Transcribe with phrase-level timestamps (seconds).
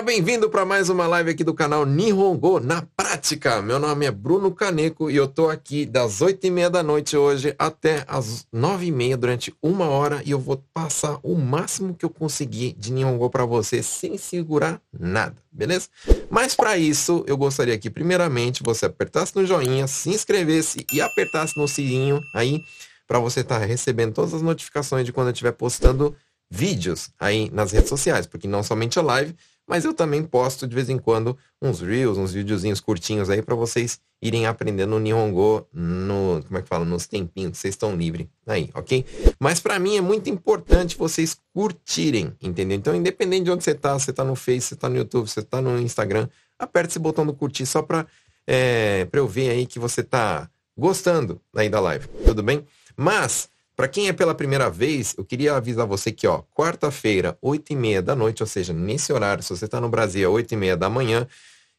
[0.00, 3.60] Seja bem-vindo para mais uma live aqui do canal Nihongo na prática.
[3.60, 7.18] Meu nome é Bruno Caneco e eu tô aqui das oito e meia da noite
[7.18, 11.94] hoje até as nove e meia durante uma hora e eu vou passar o máximo
[11.94, 15.88] que eu conseguir de Nihongo para você sem segurar nada, beleza?
[16.30, 21.58] Mas para isso eu gostaria que primeiramente você apertasse no joinha, se inscrevesse e apertasse
[21.58, 22.62] no sininho aí
[23.06, 26.16] para você estar tá recebendo todas as notificações de quando eu estiver postando
[26.50, 29.36] vídeos aí nas redes sociais, porque não somente a live,
[29.70, 33.54] mas eu também posto de vez em quando uns reels, uns videozinhos curtinhos aí para
[33.54, 38.26] vocês irem aprendendo o Nihongo no, como é que fala, nos tempinhos, vocês estão livres
[38.44, 39.06] aí, ok?
[39.38, 42.76] Mas para mim é muito importante vocês curtirem, entendeu?
[42.76, 45.40] Então, independente de onde você tá, você tá no Face, você tá no YouTube, você
[45.40, 48.08] tá no Instagram, aperte esse botão do curtir só para
[48.48, 52.66] é, pra eu ver aí que você tá gostando aí da live, tudo bem?
[52.96, 53.48] Mas
[53.80, 57.76] para quem é pela primeira vez, eu queria avisar você que, ó, quarta-feira, 8 e
[57.76, 60.56] meia da noite, ou seja, nesse horário, se você está no Brasil, é 8 e
[60.58, 61.26] meia da manhã,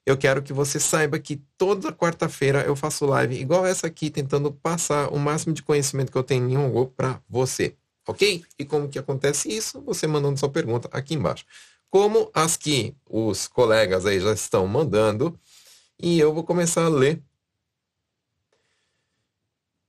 [0.04, 4.52] eu quero que você saiba que toda quarta-feira eu faço live igual essa aqui, tentando
[4.52, 7.76] passar o máximo de conhecimento que eu tenho em Nihongo para você,
[8.08, 8.44] ok?
[8.58, 9.80] E como que acontece isso?
[9.82, 11.46] Você mandando sua pergunta aqui embaixo.
[11.88, 15.40] Como as que os colegas aí já estão mandando,
[16.02, 17.22] e eu vou começar a ler.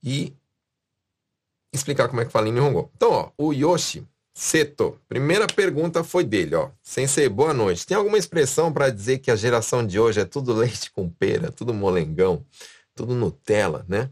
[0.04, 0.36] E
[1.73, 2.91] explicar como é que fala em Nihongo.
[2.95, 6.70] Então, ó, o Yoshi Seto, primeira pergunta foi dele, ó.
[6.83, 7.87] Sensei, boa noite.
[7.87, 11.53] Tem alguma expressão para dizer que a geração de hoje é tudo leite com pera,
[11.53, 12.47] tudo molengão,
[12.95, 14.11] tudo Nutella, né?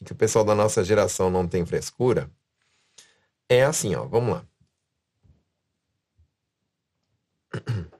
[0.00, 2.30] E que o pessoal da nossa geração não tem frescura?
[3.48, 4.46] É assim, ó, vamos lá.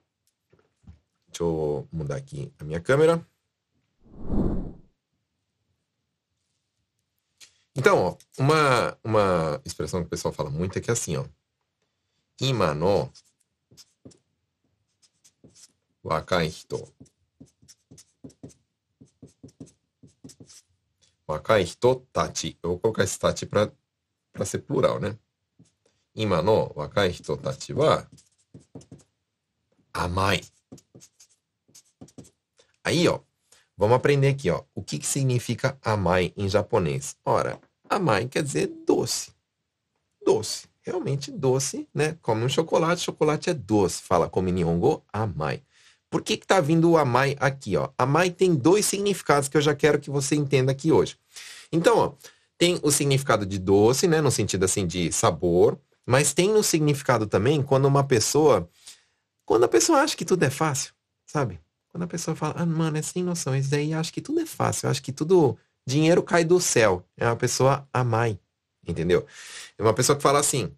[1.28, 3.26] Deixa eu mudar aqui a minha câmera.
[7.76, 11.26] Então, ó, uma, uma expressão que o pessoal fala muito é que é assim, ó.
[12.40, 13.10] Ima no
[16.04, 16.94] wakai hito.
[21.26, 22.58] Wakai hito tachi.
[22.62, 23.72] Eu vou colocar esse tachi para
[24.44, 25.18] ser plural, né?
[26.14, 28.06] Ima no wakai hito tachi wa
[29.92, 30.40] amai.
[32.84, 33.20] Aí, ó,
[33.76, 34.62] Vamos aprender aqui, ó.
[34.74, 37.16] O que, que significa amai em japonês?
[37.24, 39.32] Ora, amai quer dizer doce.
[40.24, 40.68] Doce.
[40.82, 42.16] Realmente doce, né?
[42.20, 44.02] Come um chocolate, chocolate é doce.
[44.02, 45.62] Fala como em Nihongo, amai.
[46.10, 47.88] Por que que tá vindo o amai aqui, ó?
[47.98, 51.16] Amai tem dois significados que eu já quero que você entenda aqui hoje.
[51.72, 52.12] Então, ó,
[52.56, 54.20] tem o significado de doce, né?
[54.20, 55.78] No sentido assim de sabor.
[56.06, 58.68] Mas tem no significado também quando uma pessoa...
[59.44, 60.94] Quando a pessoa acha que tudo é fácil,
[61.26, 61.60] sabe?
[61.94, 64.46] Quando a pessoa fala, ah, mano, é sem noção, isso daí acho que tudo é
[64.46, 65.56] fácil, acho que tudo,
[65.86, 67.06] dinheiro cai do céu.
[67.16, 68.36] É uma pessoa amai,
[68.84, 69.24] entendeu?
[69.78, 70.74] É uma pessoa que fala assim,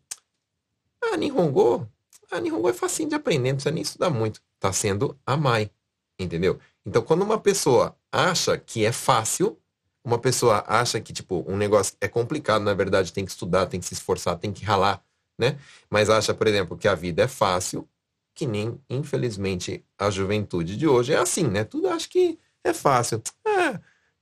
[1.03, 1.91] ah, Nihongo,
[2.31, 4.43] ah, Nihongo é facinho de aprender, não precisa nem estudar muito.
[4.61, 5.71] Tá sendo amai,
[6.19, 6.61] entendeu?
[6.85, 9.59] Então, quando uma pessoa acha que é fácil,
[10.05, 13.81] uma pessoa acha que, tipo, um negócio é complicado, na verdade, tem que estudar, tem
[13.81, 15.03] que se esforçar, tem que ralar,
[15.39, 15.59] né?
[15.89, 17.89] Mas acha, por exemplo, que a vida é fácil,
[18.37, 21.65] que nem, infelizmente, a juventude de hoje é assim, né?
[21.65, 23.23] Tudo acho que é fácil.
[23.47, 23.81] Ah,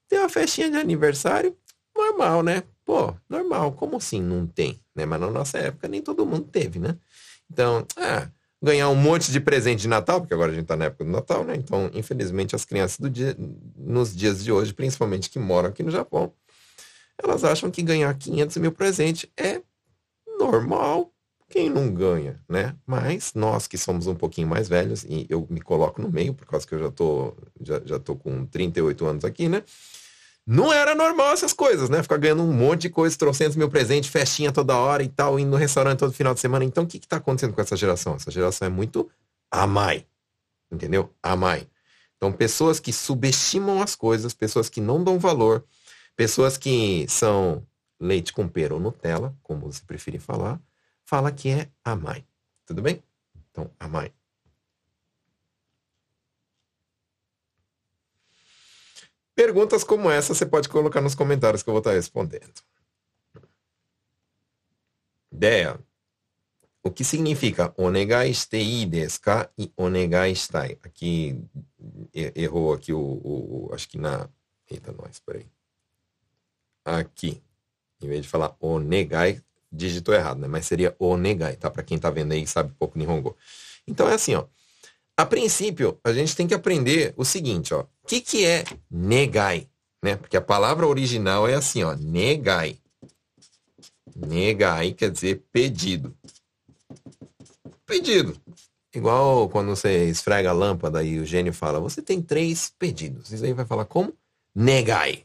[0.09, 1.57] tem uma festinha de aniversário,
[1.95, 2.63] normal, né?
[2.85, 4.81] Pô, normal, como assim não tem?
[4.95, 5.05] Né?
[5.05, 6.97] Mas na nossa época nem todo mundo teve, né?
[7.51, 8.31] Então, ah,
[8.63, 11.11] ganhar um monte de presente de Natal, porque agora a gente tá na época do
[11.11, 11.57] Natal, né?
[11.57, 13.37] Então, infelizmente, as crianças do dia,
[13.77, 16.33] nos dias de hoje, principalmente que moram aqui no Japão,
[17.21, 19.61] elas acham que ganhar 500 mil presentes é
[20.39, 21.13] normal,
[21.55, 22.75] quem não ganha, né?
[22.85, 26.45] Mas nós que somos um pouquinho mais velhos, e eu me coloco no meio, por
[26.49, 29.63] causa que eu já tô, já, já tô com 38 anos aqui, né?
[30.45, 32.03] Não era normal essas coisas, né?
[32.03, 35.53] Ficar ganhando um monte de coisa, trocentos mil presentes, festinha toda hora e tal, indo
[35.53, 36.65] no restaurante todo final de semana.
[36.65, 38.17] Então, o que que tá acontecendo com essa geração?
[38.17, 39.09] Essa geração é muito
[39.49, 40.05] amai,
[40.73, 41.15] entendeu?
[41.23, 41.69] Amai.
[42.17, 45.65] Então, pessoas que subestimam as coisas, pessoas que não dão valor,
[46.17, 47.65] pessoas que são
[48.01, 50.61] leite com pera ou Nutella, como você preferir falar,
[51.05, 52.27] fala que é a mãe.
[52.67, 53.03] Tudo bem?
[53.51, 54.13] Então, a mãe.
[59.35, 62.63] Perguntas como essa você pode colocar nos comentários que eu vou estar respondendo.
[65.33, 65.79] Ideia.
[66.83, 70.79] O que significa onegai shite ii desu ka e onegai shitai?
[70.83, 71.43] Aqui
[72.13, 74.29] errou aqui o, o, acho que na
[74.71, 75.47] eita nós, peraí.
[76.85, 77.43] Aqui,
[78.01, 79.43] em vez de falar onegai,
[79.75, 80.49] digitou errado, né?
[80.49, 81.71] Mas seria o negai, tá?
[81.71, 83.37] Para quem tá vendo aí sabe pouco Nihongo.
[83.87, 84.45] Então é assim, ó.
[85.17, 87.83] A princípio, a gente tem que aprender o seguinte, ó.
[87.83, 89.69] O que, que é negai?
[90.03, 90.17] Né?
[90.17, 91.95] Porque a palavra original é assim, ó.
[91.95, 92.79] Negai.
[94.15, 96.17] Negai quer dizer pedido.
[97.87, 98.37] Pedido.
[98.95, 103.31] Igual quando você esfrega a lâmpada e o gênio fala, você tem três pedidos.
[103.31, 104.13] Isso aí vai falar como?
[104.55, 105.25] Negai.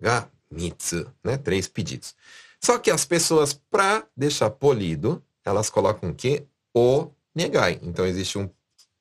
[0.00, 1.36] Ga, mitsu, né?
[1.38, 2.14] Três pedidos.
[2.62, 6.46] Só que as pessoas, para deixar polido, elas colocam o quê?
[6.74, 7.78] O negai.
[7.82, 8.50] Então existe um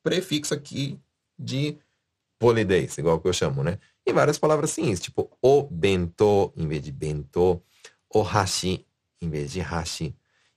[0.03, 0.99] prefixo aqui
[1.37, 1.77] de
[2.39, 3.79] polidez, igual que eu chamo, né?
[4.05, 7.61] E várias palavras assim, tipo o bento em vez de bento,
[8.13, 8.85] o hashi
[9.21, 10.15] em vez de hashi.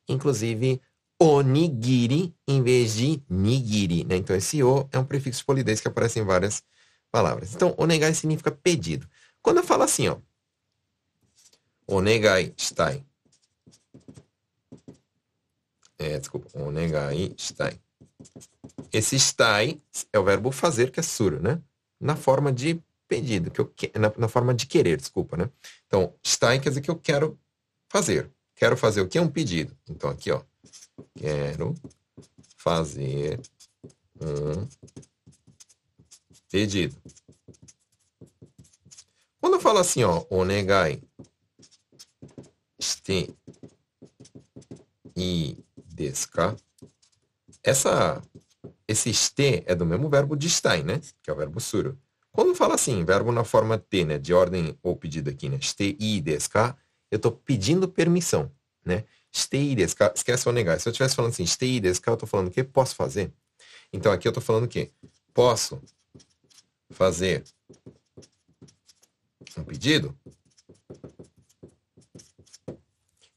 [0.08, 0.80] Inclusive,
[1.20, 4.16] onigiri em vez de nigiri, né?
[4.16, 6.62] Então esse o é um prefixo de polidez que aparece em várias
[7.10, 7.54] palavras.
[7.54, 9.08] Então, onegai significa pedido.
[9.42, 10.18] Quando eu falo assim, ó,
[11.88, 13.04] onegai shitai.
[15.98, 17.80] É, desculpa, onegai shitai.
[18.92, 19.80] Esse shitai
[20.12, 21.60] é o verbo fazer, que é suru, né?
[22.00, 25.50] Na forma de pedido, que eu na, na forma de querer, desculpa, né?
[25.86, 27.38] Então, shitai quer dizer que eu quero
[27.88, 28.30] fazer.
[28.54, 29.76] Quero fazer o que é um pedido.
[29.88, 30.42] Então aqui, ó,
[31.14, 31.76] Quero
[32.56, 33.40] fazer
[34.20, 34.68] um
[36.50, 36.96] pedido.
[39.40, 41.00] Quando eu falo assim, ó, onegai
[45.16, 46.56] i desu ka?
[47.62, 48.22] Essa,
[48.86, 51.00] esse shite é do mesmo verbo de estar, né?
[51.22, 51.98] Que é o verbo suru.
[52.30, 54.18] Quando fala assim, verbo na forma T, né?
[54.18, 55.60] De ordem ou pedido aqui, né?
[55.60, 56.76] Shite i desu ka?
[57.10, 58.50] Eu estou pedindo permissão,
[58.84, 59.04] né?
[59.34, 60.80] Stay desu Esquece o negar.
[60.80, 62.64] Se eu estivesse falando assim, stay desu eu estou falando o quê?
[62.64, 63.32] Posso fazer?
[63.92, 64.90] Então aqui eu estou falando o quê?
[65.32, 65.80] Posso
[66.90, 67.44] fazer
[69.56, 70.16] um pedido?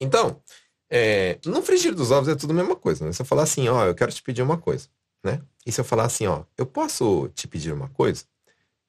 [0.02, 0.42] Então,
[0.90, 3.06] é, no frigir dos ovos é tudo a mesma coisa.
[3.06, 3.14] Né?
[3.14, 4.90] Se eu falar assim, ó, eu quero te pedir uma coisa,
[5.24, 5.42] né?
[5.66, 8.26] E se eu falar assim, ó, eu posso te pedir uma coisa?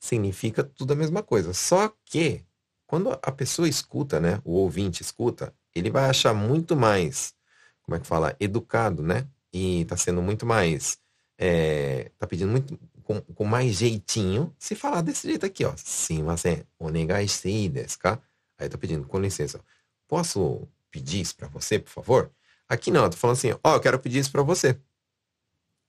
[0.00, 1.52] Significa tudo a mesma coisa.
[1.52, 2.44] Só que,
[2.86, 4.40] quando a pessoa escuta, né?
[4.42, 7.34] O ouvinte escuta, ele vai achar muito mais,
[7.82, 9.28] como é que fala, educado, né?
[9.52, 10.98] E tá sendo muito mais,
[11.38, 15.74] é, tá pedindo muito, com, com, mais jeitinho, se falar desse jeito aqui, ó.
[15.76, 16.64] Sim, mas é,
[17.28, 18.18] shitei desu ka?
[18.58, 19.60] Aí tô pedindo, com licença,
[20.08, 22.30] posso pedir isso pra você, por favor?
[22.68, 24.78] Aqui não, eu tô falando assim, ó, eu quero pedir isso pra você.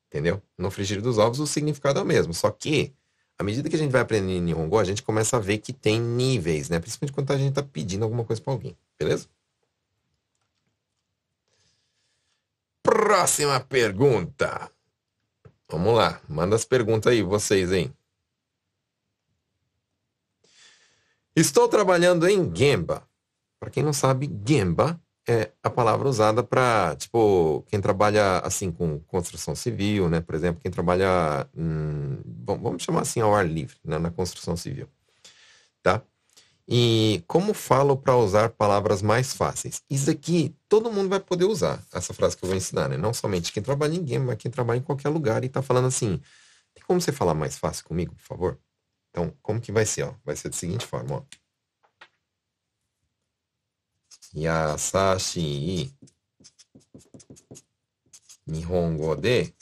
[0.07, 0.41] Entendeu?
[0.57, 2.95] No frigir dos ovos o significado é o mesmo, só que
[3.37, 5.99] à medida que a gente vai aprendendo Nihongo, a gente começa a ver que tem
[5.99, 6.79] níveis, né?
[6.79, 9.27] Principalmente quando a gente tá pedindo alguma coisa para alguém, beleza?
[12.81, 14.71] Próxima pergunta.
[15.69, 17.93] Vamos lá, manda as perguntas aí, vocês, hein?
[21.35, 23.07] Estou trabalhando em Gemba.
[23.63, 28.99] Para quem não sabe, Gemba é a palavra usada para, tipo, quem trabalha assim com
[28.99, 30.19] construção civil, né?
[30.19, 33.97] Por exemplo, quem trabalha, hum, vamos chamar assim ao ar livre, né?
[33.97, 34.89] na construção civil,
[35.81, 36.01] tá?
[36.67, 39.81] E como falo para usar palavras mais fáceis?
[39.89, 42.97] Isso aqui todo mundo vai poder usar, essa frase que eu vou ensinar, né?
[42.97, 45.87] Não somente quem trabalha em game, mas quem trabalha em qualquer lugar e está falando
[45.87, 46.19] assim.
[46.73, 48.59] Tem como você falar mais fácil comigo, por favor?
[49.09, 50.03] Então, como que vai ser?
[50.03, 50.15] Ó?
[50.25, 51.42] Vai ser da seguinte forma, ó.
[54.35, 55.93] Yasashi
[58.47, 59.53] Nihongo de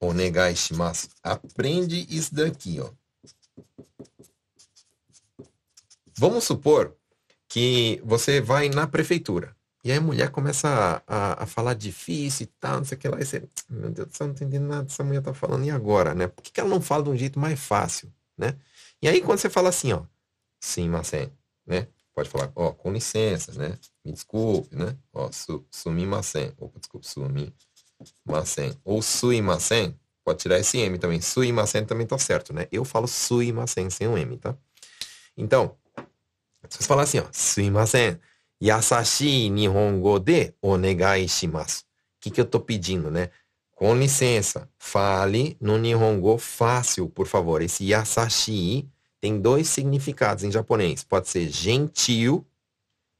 [0.00, 1.08] Onegai shimasu.
[1.22, 2.90] Aprende isso daqui, ó.
[6.16, 6.96] Vamos supor
[7.48, 9.56] que você vai na prefeitura.
[9.84, 13.00] E aí a mulher começa a, a, a, falar difícil e tal, não sei o
[13.00, 13.20] que lá.
[13.20, 15.64] E você, meu Deus do céu, não entendi nada que essa mulher tá falando.
[15.64, 16.26] E agora, né?
[16.26, 18.56] Por que, que ela não fala de um jeito mais fácil, né?
[19.00, 20.02] E aí quando você fala assim, ó,
[20.60, 21.32] sim, Macen,
[21.68, 21.86] né?
[22.14, 23.78] Pode falar, ó, com licença, né?
[24.04, 24.96] Me desculpe, né?
[25.12, 26.52] Ó, su, sumimasen.
[26.58, 28.76] Opa, desculpe, sumimasen.
[28.84, 29.94] Ou suimasen,
[30.24, 31.20] pode tirar esse M também.
[31.20, 32.66] Suimasen também tá certo, né?
[32.72, 34.56] Eu falo suimasen sem um M, tá?
[35.36, 35.76] Então,
[36.68, 38.18] se você falar assim, ó, suimasen,
[38.60, 41.82] yasashi nihongo de onegai shimasu.
[41.82, 43.30] O que, que eu tô pedindo, né?
[43.76, 47.62] Com licença, fale no nihongo fácil, por favor.
[47.62, 51.02] Esse yasashi tem dois significados em japonês.
[51.04, 52.46] Pode ser gentil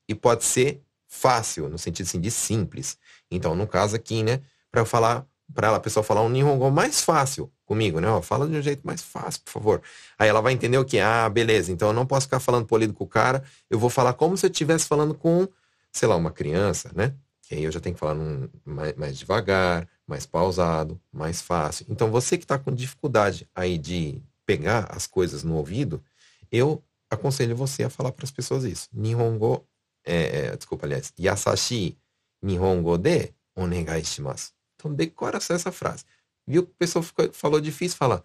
[0.09, 2.99] e pode ser fácil, no sentido assim, de simples.
[3.31, 4.41] Então, no caso aqui, né,
[4.71, 8.09] para falar, para a pessoa falar um nihongo mais fácil, comigo, né?
[8.09, 9.83] Ó, fala de um jeito mais fácil, por favor.
[10.19, 10.99] Aí ela vai entender o que?
[10.99, 14.15] Ah, beleza, então eu não posso ficar falando polido com o cara, eu vou falar
[14.15, 15.47] como se eu estivesse falando com,
[15.93, 17.15] sei lá, uma criança, né?
[17.43, 21.85] Que aí eu já tenho que falar num, mais, mais devagar, mais pausado, mais fácil.
[21.91, 26.03] Então você que está com dificuldade aí de pegar as coisas no ouvido,
[26.51, 28.89] eu aconselho você a falar para as pessoas isso.
[28.95, 29.69] Nihongo,
[30.03, 31.99] é, é, desculpa, aliás, yasashi
[32.41, 34.55] nihongo de onegai shimasu.
[34.75, 36.07] Então decora essa frase.
[36.47, 38.25] Viu que a pessoa ficou, falou difícil, fala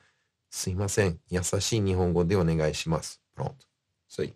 [0.50, 3.20] Sumimasen, yasashi nihongo de onegai shimasu.
[3.36, 3.68] Pronto.
[4.08, 4.34] Isso aí.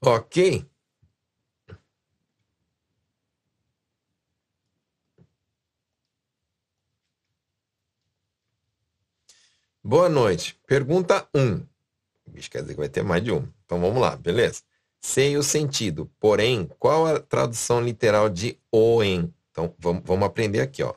[0.00, 0.66] Ok.
[9.88, 10.54] Boa noite.
[10.66, 11.66] Pergunta 1.
[12.26, 13.48] Bicho, quer dizer que vai ter mais de um.
[13.64, 14.60] Então vamos lá, beleza?
[15.00, 19.32] Sei o sentido, porém, qual a tradução literal de o em?
[19.50, 20.92] Então vamos, vamos aprender aqui, ó.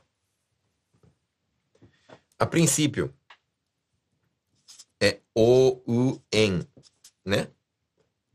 [2.37, 3.15] A princípio,
[5.01, 6.59] é o, u, em,
[7.23, 7.47] né?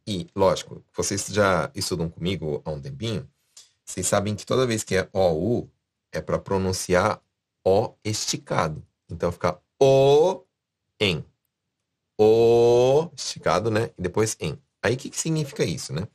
[0.06, 3.28] E, lógico, vocês já estudam comigo há um tempinho,
[3.84, 5.70] vocês sabem que toda vez que é o, u,
[6.10, 7.22] é para pronunciar
[7.62, 8.82] o esticado.
[9.10, 10.45] Então fica o,
[11.00, 11.24] em.
[12.18, 13.90] O, esticado, né?
[13.98, 14.58] E depois em.
[14.82, 16.06] Aí o que, que significa isso, né?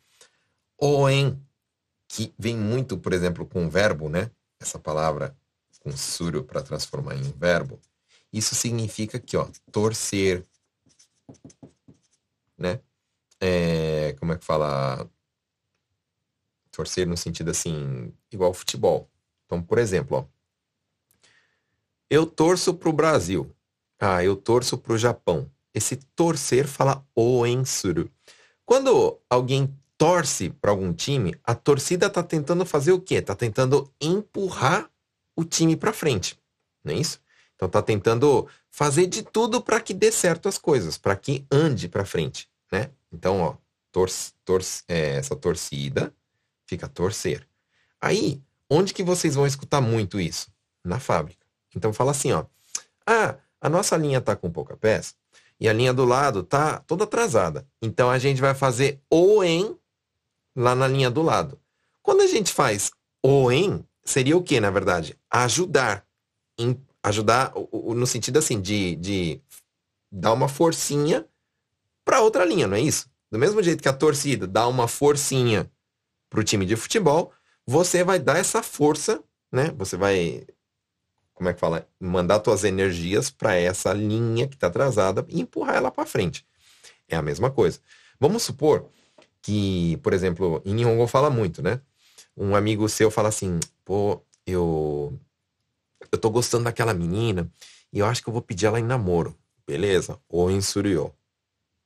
[0.77, 1.39] O, em,
[2.07, 4.29] que vem muito, por exemplo, com verbo, né?
[4.59, 5.35] Essa palavra
[5.79, 7.79] com suro para transformar em verbo,
[8.31, 10.45] isso significa que, ó, torcer,
[12.57, 12.79] né?
[13.39, 15.09] É, como é que fala?
[16.71, 19.09] Torcer no sentido assim, igual futebol.
[19.45, 20.25] Então, por exemplo, ó,
[22.09, 23.55] eu torço para o Brasil.
[24.03, 25.47] Ah, eu torço para o Japão.
[25.75, 28.09] Esse torcer fala o em suru.
[28.65, 33.15] Quando alguém torce para algum time, a torcida está tentando fazer o quê?
[33.15, 34.89] Está tentando empurrar
[35.35, 36.35] o time para frente.
[36.83, 37.21] Não é isso?
[37.55, 41.87] Então está tentando fazer de tudo para que dê certo as coisas, para que ande
[41.87, 42.89] para frente, né?
[43.11, 43.55] Então, ó,
[43.91, 44.09] tor
[44.43, 46.11] tor é, essa torcida
[46.65, 47.47] fica torcer.
[48.01, 50.51] Aí, onde que vocês vão escutar muito isso?
[50.83, 51.45] Na fábrica.
[51.75, 52.45] Então fala assim, ó.
[53.05, 55.13] Ah, a nossa linha está com pouca peça
[55.59, 57.67] e a linha do lado tá toda atrasada.
[57.81, 59.77] Então a gente vai fazer o em
[60.55, 61.59] lá na linha do lado.
[62.01, 62.91] Quando a gente faz
[63.23, 65.15] o em, seria o que, na verdade?
[65.29, 66.03] Ajudar.
[66.57, 69.41] Em, ajudar no sentido assim, de, de
[70.11, 71.25] dar uma forcinha
[72.03, 73.09] para outra linha, não é isso?
[73.31, 75.71] Do mesmo jeito que a torcida dá uma forcinha
[76.29, 77.31] para o time de futebol,
[77.65, 79.71] você vai dar essa força, né?
[79.77, 80.45] Você vai,
[81.41, 81.87] como é que fala?
[81.99, 86.45] Mandar suas energias para essa linha que está atrasada e empurrar ela para frente.
[87.09, 87.79] É a mesma coisa.
[88.19, 88.87] Vamos supor
[89.41, 91.81] que, por exemplo, em Nihongo fala muito, né?
[92.37, 95.19] Um amigo seu fala assim, pô, eu
[96.11, 97.51] eu tô gostando daquela menina
[97.91, 99.35] e eu acho que eu vou pedir ela em namoro.
[99.65, 100.19] Beleza?
[100.29, 101.11] Ou em Suryo.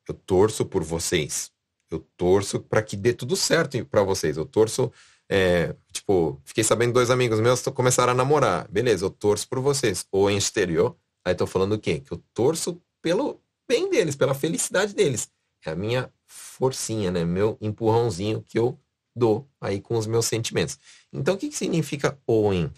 [0.06, 1.50] Eu torço por vocês.
[1.90, 4.36] Eu torço para que dê tudo certo para vocês.
[4.36, 4.92] Eu torço,
[5.30, 8.68] é, tipo, fiquei sabendo dois amigos meus começaram a namorar.
[8.70, 10.06] Beleza, eu torço por vocês.
[10.12, 10.96] Ou em exterior.
[11.24, 12.00] Aí tô falando o quê?
[12.00, 15.32] Que eu torço pelo bem deles, pela felicidade deles.
[15.66, 17.26] É a minha forcinha, né?
[17.26, 18.80] Meu empurrãozinho que eu
[19.16, 20.78] dou aí com os meus sentimentos.
[21.12, 22.72] Então, o que, que significa oen?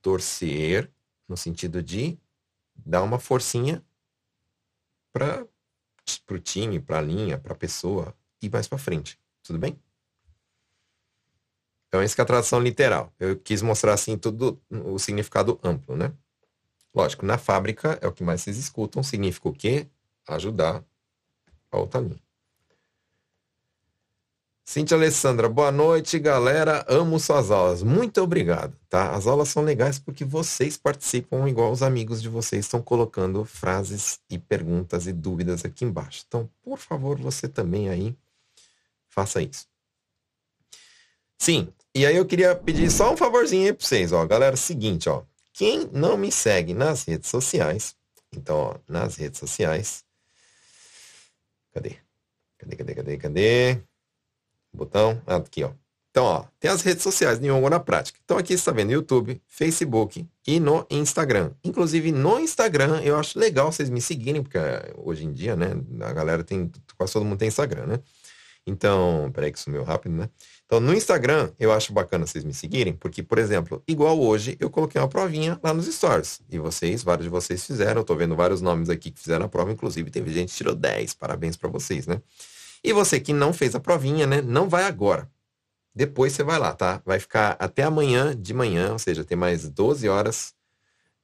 [0.00, 0.90] Torcer
[1.28, 2.16] no sentido de
[2.74, 3.82] dar uma forcinha
[5.12, 5.44] para
[6.30, 9.18] o time, para a linha, para a pessoa e mais para frente.
[9.42, 9.76] Tudo bem?
[11.96, 13.10] Então, essa é a tradução literal.
[13.18, 16.12] Eu quis mostrar assim tudo o significado amplo, né?
[16.94, 19.86] Lógico, na fábrica é o que mais vocês escutam, significa o quê?
[20.28, 20.84] Ajudar
[21.72, 22.20] a linha.
[24.62, 26.84] Cintia Alessandra, boa noite, galera.
[26.86, 27.82] Amo suas aulas.
[27.82, 29.12] Muito obrigado, tá?
[29.12, 34.20] As aulas são legais porque vocês participam igual os amigos de vocês estão colocando frases
[34.28, 36.24] e perguntas e dúvidas aqui embaixo.
[36.28, 38.14] Então, por favor, você também aí
[39.08, 39.66] faça isso.
[41.38, 44.26] Sim, e aí eu queria pedir só um favorzinho aí para vocês, ó.
[44.26, 45.22] Galera, seguinte, ó.
[45.54, 47.96] Quem não me segue nas redes sociais,
[48.36, 50.04] então, ó, nas redes sociais.
[51.72, 51.96] Cadê?
[52.58, 53.78] Cadê, cadê, cadê, cadê?
[54.70, 55.70] Botão, ah, aqui, ó.
[56.10, 58.18] Então, ó, tem as redes sociais Nihongo na prática.
[58.24, 61.52] Então aqui você está vendo YouTube, Facebook e no Instagram.
[61.64, 65.68] Inclusive no Instagram eu acho legal vocês me seguirem, porque eh, hoje em dia, né,
[66.00, 68.00] a galera tem, quase todo mundo tem Instagram, né?
[68.66, 70.28] Então, peraí que sumiu rápido, né?
[70.66, 74.68] Então no Instagram eu acho bacana vocês me seguirem, porque, por exemplo, igual hoje eu
[74.68, 76.40] coloquei uma provinha lá nos stories.
[76.50, 79.48] E vocês, vários de vocês fizeram, eu tô vendo vários nomes aqui que fizeram a
[79.48, 82.20] prova, inclusive teve gente que tirou 10, parabéns para vocês, né?
[82.82, 84.42] E você que não fez a provinha, né?
[84.42, 85.30] Não vai agora.
[85.94, 87.00] Depois você vai lá, tá?
[87.06, 90.52] Vai ficar até amanhã de manhã, ou seja, tem mais 12 horas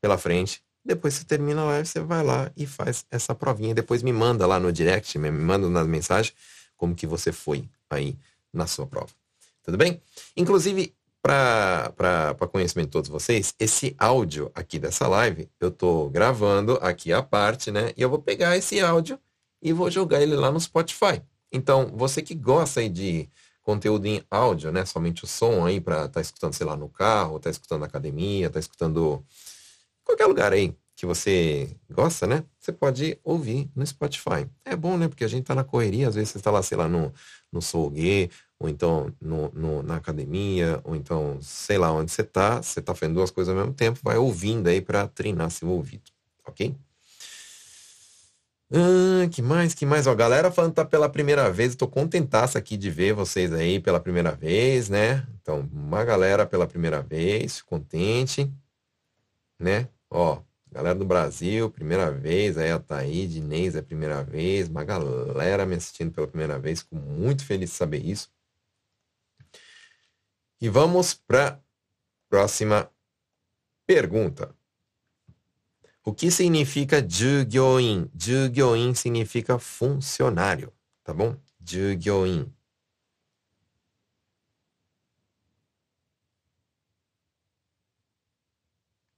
[0.00, 0.62] pela frente.
[0.84, 3.74] Depois você termina a live, você vai lá e faz essa provinha.
[3.74, 6.34] Depois me manda lá no direct, me manda nas mensagens
[6.76, 8.16] como que você foi aí
[8.52, 9.21] na sua prova.
[9.62, 10.00] Tudo bem?
[10.36, 17.12] Inclusive, para conhecimento de todos vocês, esse áudio aqui dessa live, eu estou gravando aqui
[17.12, 17.92] a parte, né?
[17.96, 19.18] E eu vou pegar esse áudio
[19.62, 21.22] e vou jogar ele lá no Spotify.
[21.52, 23.28] Então, você que gosta aí de
[23.62, 24.84] conteúdo em áudio, né?
[24.84, 27.86] Somente o som aí para estar tá escutando, sei lá, no carro, tá escutando na
[27.86, 29.24] academia, tá escutando
[30.04, 32.44] qualquer lugar aí que você gosta, né?
[32.58, 34.48] Você pode ouvir no Spotify.
[34.64, 35.08] É bom, né?
[35.08, 37.12] Porque a gente tá na correria, às vezes você está lá, sei lá, no,
[37.50, 38.30] no Soulguê,
[38.62, 42.94] ou então no, no, na academia, ou então, sei lá onde você tá, você tá
[42.94, 46.10] fazendo duas coisas ao mesmo tempo, vai ouvindo aí para treinar seu ouvido,
[46.46, 46.74] ok?
[48.74, 50.06] Ah, que mais, que mais?
[50.06, 51.72] Ó, galera falando tá pela primeira vez.
[51.72, 55.26] Estou contentaço aqui de ver vocês aí pela primeira vez, né?
[55.42, 58.50] Então, uma galera pela primeira vez, contente,
[59.60, 59.88] né?
[60.10, 60.40] Ó,
[60.70, 62.56] galera do Brasil, primeira vez.
[62.56, 64.68] Aí a Thaíde, Inês é a primeira vez.
[64.68, 66.80] Uma galera me assistindo pela primeira vez.
[66.80, 68.30] Fico muito feliz de saber isso.
[70.62, 71.60] E vamos para
[72.28, 72.88] próxima
[73.84, 74.56] pergunta.
[76.04, 78.08] O que significa jugyoin?
[78.14, 81.36] Jugyoin significa funcionário, tá bom?
[81.58, 82.54] Jugyoin.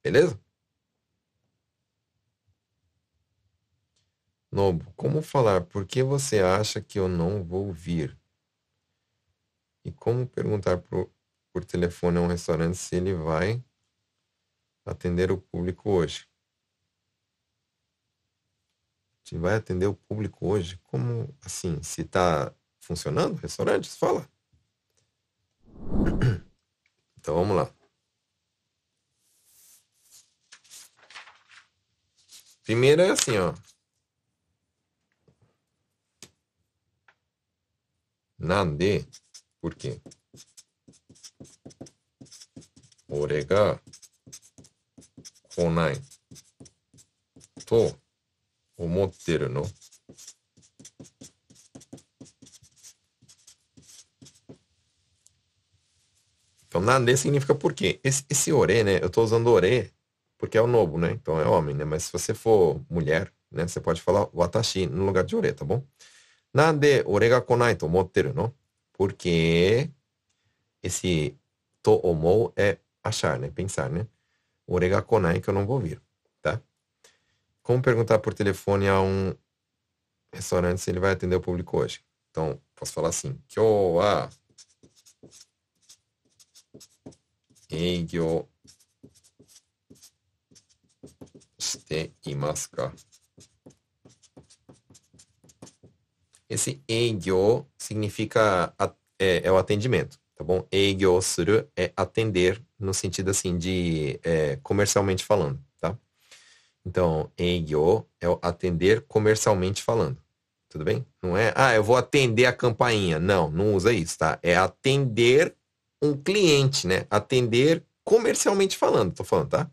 [0.02, 0.40] Beleza?
[4.50, 5.66] Nobo, como falar?
[5.66, 8.18] Por que você acha que eu não vou vir?
[9.84, 11.10] E como perguntar por,
[11.54, 13.64] por telefone a um restaurante se ele vai
[14.84, 16.28] atender o público hoje?
[19.24, 20.78] gente vai atender o público hoje?
[20.84, 21.82] Como assim?
[21.82, 23.96] Se está funcionando restaurantes?
[23.96, 24.28] Fala.
[27.18, 27.74] Então vamos lá.
[32.64, 33.54] Primeiro é assim, ó.
[38.38, 39.08] Nande,
[39.58, 40.02] por quê?
[43.09, 43.79] 俺が
[45.55, 45.97] 来ない
[47.65, 47.91] と
[48.77, 49.65] 思ってるの
[56.69, 57.99] Então, nade significa por quê?
[58.03, 58.99] Esse, esse ore, né?
[59.01, 59.91] Eu estou usando ore
[60.37, 61.11] porque é o nobo, né?
[61.11, 61.83] Então é homem, né?
[61.83, 63.67] Mas se você for mulher, né?
[63.67, 65.83] Você pode falar watashi no lugar de ore, tá bom?
[66.53, 68.53] Nade ore ga konai to omotteru no?
[68.93, 69.89] Porque
[70.83, 71.35] esse
[71.81, 73.50] to omou é achar, né?
[73.50, 74.06] Pensar, né?
[74.66, 76.00] Ore ga konai que eu não vou vir,
[76.40, 76.60] tá?
[77.62, 79.34] Como perguntar por telefone a um
[80.32, 82.00] restaurante se ele vai atender o público hoje?
[82.30, 84.28] Então, posso falar assim: Kyo wa
[87.70, 88.48] eigyo
[91.58, 92.92] shite imasu ka?
[96.48, 98.74] Esse eigyo significa
[99.18, 100.66] é, é, o atendimento, tá bom?
[100.70, 105.58] Eigyo suru é atender no sentido assim de é, comercialmente falando.
[106.86, 110.18] Então, eigyo é atender comercialmente falando.
[110.68, 111.06] Tudo bem?
[111.22, 113.18] Não é, ah, eu vou atender a campainha.
[113.18, 114.38] Não, não usa isso, tá?
[114.42, 115.54] É atender
[116.02, 117.06] um cliente, né?
[117.08, 119.70] Atender comercialmente falando, tô falando, tá?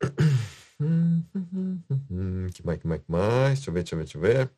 [2.52, 3.58] Que mais, que mais, que mais?
[3.58, 4.50] Deixa eu ver, deixa eu ver, deixa eu ver.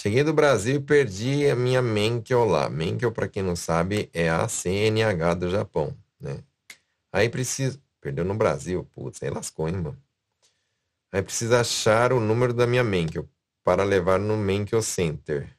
[0.00, 2.70] Cheguei do Brasil e perdi a minha Menkel lá.
[2.70, 6.38] Menkel, para quem não sabe, é a CNH do Japão, né?
[7.12, 7.82] Aí precisa...
[8.00, 8.84] Perdeu no Brasil.
[8.94, 10.00] Putz, aí lascou, hein, mano?
[11.10, 13.28] Aí precisa achar o número da minha Menkel
[13.64, 15.52] para levar no Menkel Center.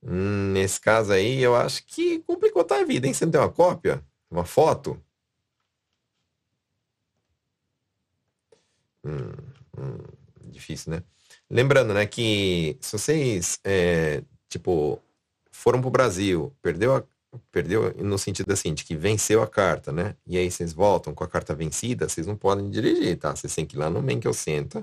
[0.00, 3.14] Hum, nesse caso aí, eu acho que complicou a vida, hein?
[3.14, 4.00] Você não tem uma cópia?
[4.30, 4.96] Uma foto?
[9.04, 9.32] Hum,
[9.76, 9.98] hum,
[10.52, 11.02] difícil, né?
[11.52, 14.98] Lembrando, né, que se vocês, é, tipo,
[15.50, 17.04] foram pro Brasil, perdeu, a,
[17.52, 20.16] perdeu no sentido assim, de que venceu a carta, né?
[20.26, 23.36] E aí vocês voltam com a carta vencida, vocês não podem dirigir, tá?
[23.36, 24.82] Vocês têm que ir lá no Menkel Center,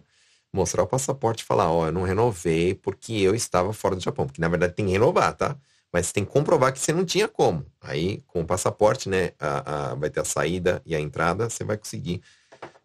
[0.54, 4.02] mostrar o passaporte e falar, ó, oh, eu não renovei porque eu estava fora do
[4.02, 4.28] Japão.
[4.28, 5.58] Porque na verdade tem que renovar, tá?
[5.92, 7.66] Mas tem que comprovar que você não tinha como.
[7.82, 11.64] Aí, com o passaporte, né, a, a, vai ter a saída e a entrada, você
[11.64, 12.22] vai conseguir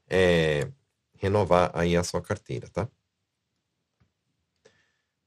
[0.08, 0.68] é,
[1.18, 2.88] renovar aí a sua carteira, tá?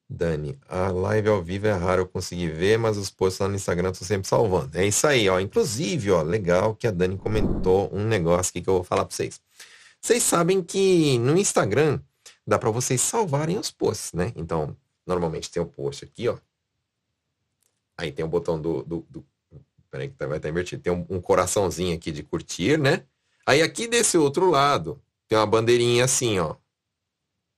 [0.10, 3.56] Dani, a live ao vivo é raro eu conseguir ver, mas os posts lá no
[3.56, 4.78] Instagram estão sempre salvando.
[4.78, 5.40] É isso aí, ó.
[5.40, 9.14] Inclusive, ó, legal que a Dani comentou um negócio aqui que eu vou falar para
[9.14, 9.42] vocês.
[10.02, 12.00] Vocês sabem que no Instagram
[12.46, 14.32] dá para vocês salvarem os posts, né?
[14.36, 16.38] Então, normalmente tem o post aqui, ó.
[17.98, 18.84] Aí tem o botão do.
[18.84, 19.26] do, do
[19.92, 20.82] peraí que tá, vai estar invertido.
[20.82, 23.04] Tem um, um coraçãozinho aqui de curtir, né?
[23.46, 26.56] Aí aqui desse outro lado tem uma bandeirinha assim, ó.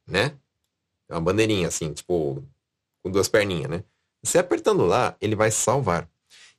[0.07, 0.33] Né?
[1.09, 2.43] É uma bandeirinha assim, tipo,
[3.01, 3.83] com duas perninhas, né?
[4.21, 6.07] Você apertando lá, ele vai salvar.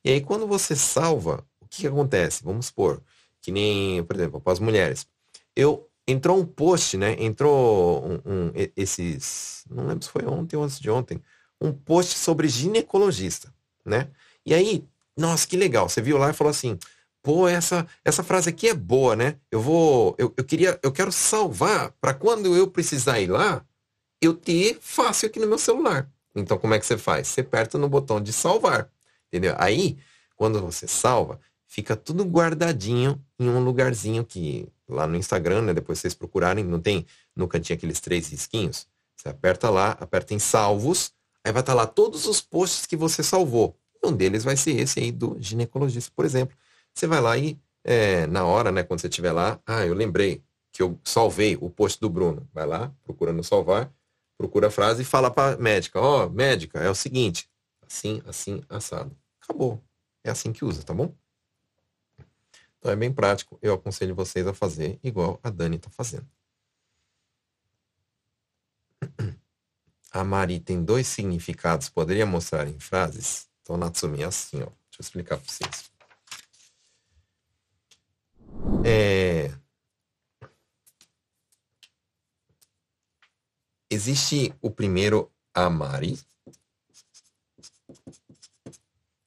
[0.03, 2.43] E aí, quando você salva, o que, que acontece?
[2.43, 3.01] Vamos supor,
[3.41, 5.07] que nem, por exemplo, para as mulheres.
[5.55, 7.15] Eu entrou um post, né?
[7.19, 11.21] Entrou um, um, esses, não lembro se foi ontem ou antes de ontem,
[11.59, 13.53] um post sobre ginecologista,
[13.85, 14.09] né?
[14.45, 14.83] E aí,
[15.15, 15.87] nossa, que legal.
[15.87, 16.77] Você viu lá e falou assim:
[17.21, 19.37] pô, essa, essa frase aqui é boa, né?
[19.51, 23.63] Eu vou, eu, eu queria, eu quero salvar para quando eu precisar ir lá,
[24.21, 26.09] eu ter fácil aqui no meu celular.
[26.35, 27.27] Então, como é que você faz?
[27.27, 28.89] Você aperta no botão de salvar,
[29.27, 29.55] entendeu?
[29.57, 29.97] Aí,
[30.35, 35.73] quando você salva, fica tudo guardadinho em um lugarzinho que lá no Instagram, né?
[35.73, 37.05] Depois vocês procurarem, não tem
[37.35, 38.87] no cantinho aqueles três risquinhos?
[39.15, 41.11] Você aperta lá, aperta em salvos,
[41.43, 43.75] aí vai estar lá todos os posts que você salvou.
[44.03, 46.57] Um deles vai ser esse aí do ginecologista, por exemplo.
[46.93, 50.43] Você vai lá e, é, na hora, né, quando você estiver lá, ah, eu lembrei
[50.71, 52.47] que eu salvei o post do Bruno.
[52.53, 53.91] Vai lá, procurando salvar,
[54.41, 57.47] procura a frase e fala para médica, ó, oh, médica, é o seguinte,
[57.85, 59.15] assim, assim, assado.
[59.39, 59.79] Acabou.
[60.23, 61.13] É assim que usa, tá bom?
[62.79, 63.59] Então é bem prático.
[63.61, 66.27] Eu aconselho vocês a fazer igual a Dani está fazendo.
[70.11, 71.87] A Mari tem dois significados.
[71.87, 73.47] Poderia mostrar em frases?
[73.61, 74.65] Então, Natsumi é assim, ó.
[74.65, 75.91] Deixa eu explicar para vocês.
[78.83, 79.51] É...
[84.01, 86.19] Existe o primeiro amari,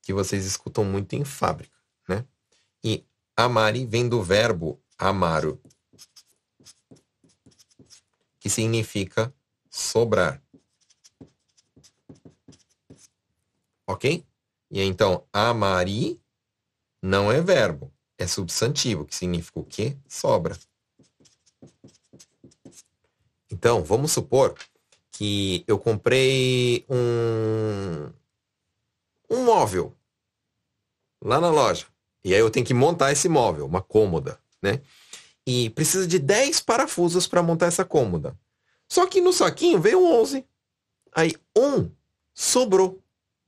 [0.02, 2.26] que vocês escutam muito em fábrica, né?
[2.82, 3.04] E
[3.36, 5.62] amari vem do verbo amaro,
[8.40, 9.32] que significa
[9.70, 10.42] sobrar.
[13.86, 14.26] Ok?
[14.72, 16.20] E então, amari
[17.00, 19.96] não é verbo, é substantivo, que significa o quê?
[20.08, 20.58] Sobra.
[23.54, 24.56] Então, vamos supor
[25.12, 28.10] que eu comprei um,
[29.30, 29.94] um móvel
[31.22, 31.86] lá na loja.
[32.24, 34.80] E aí eu tenho que montar esse móvel, uma cômoda, né?
[35.46, 38.36] E precisa de 10 parafusos para montar essa cômoda.
[38.88, 40.44] Só que no saquinho veio 11.
[41.14, 41.88] Aí um
[42.34, 43.00] sobrou,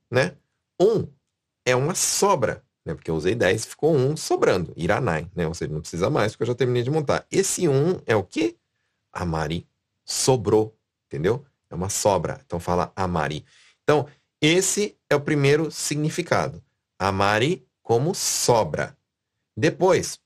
[0.09, 0.37] né?
[0.79, 1.05] Um
[1.65, 2.95] é uma sobra, né?
[2.95, 5.45] Porque eu usei 10 e ficou um sobrando, iranai, né?
[5.45, 7.27] Ou seja, não precisa mais porque eu já terminei de montar.
[7.29, 8.55] Esse um é o quê?
[9.11, 9.67] A Mari
[10.07, 11.45] sobrou, entendeu?
[11.69, 12.41] É uma sobra.
[12.45, 13.45] Então fala Amari.
[13.83, 14.07] Então,
[14.41, 16.63] esse é o primeiro significado.
[16.97, 18.97] Amari como sobra.
[19.55, 20.19] Depois,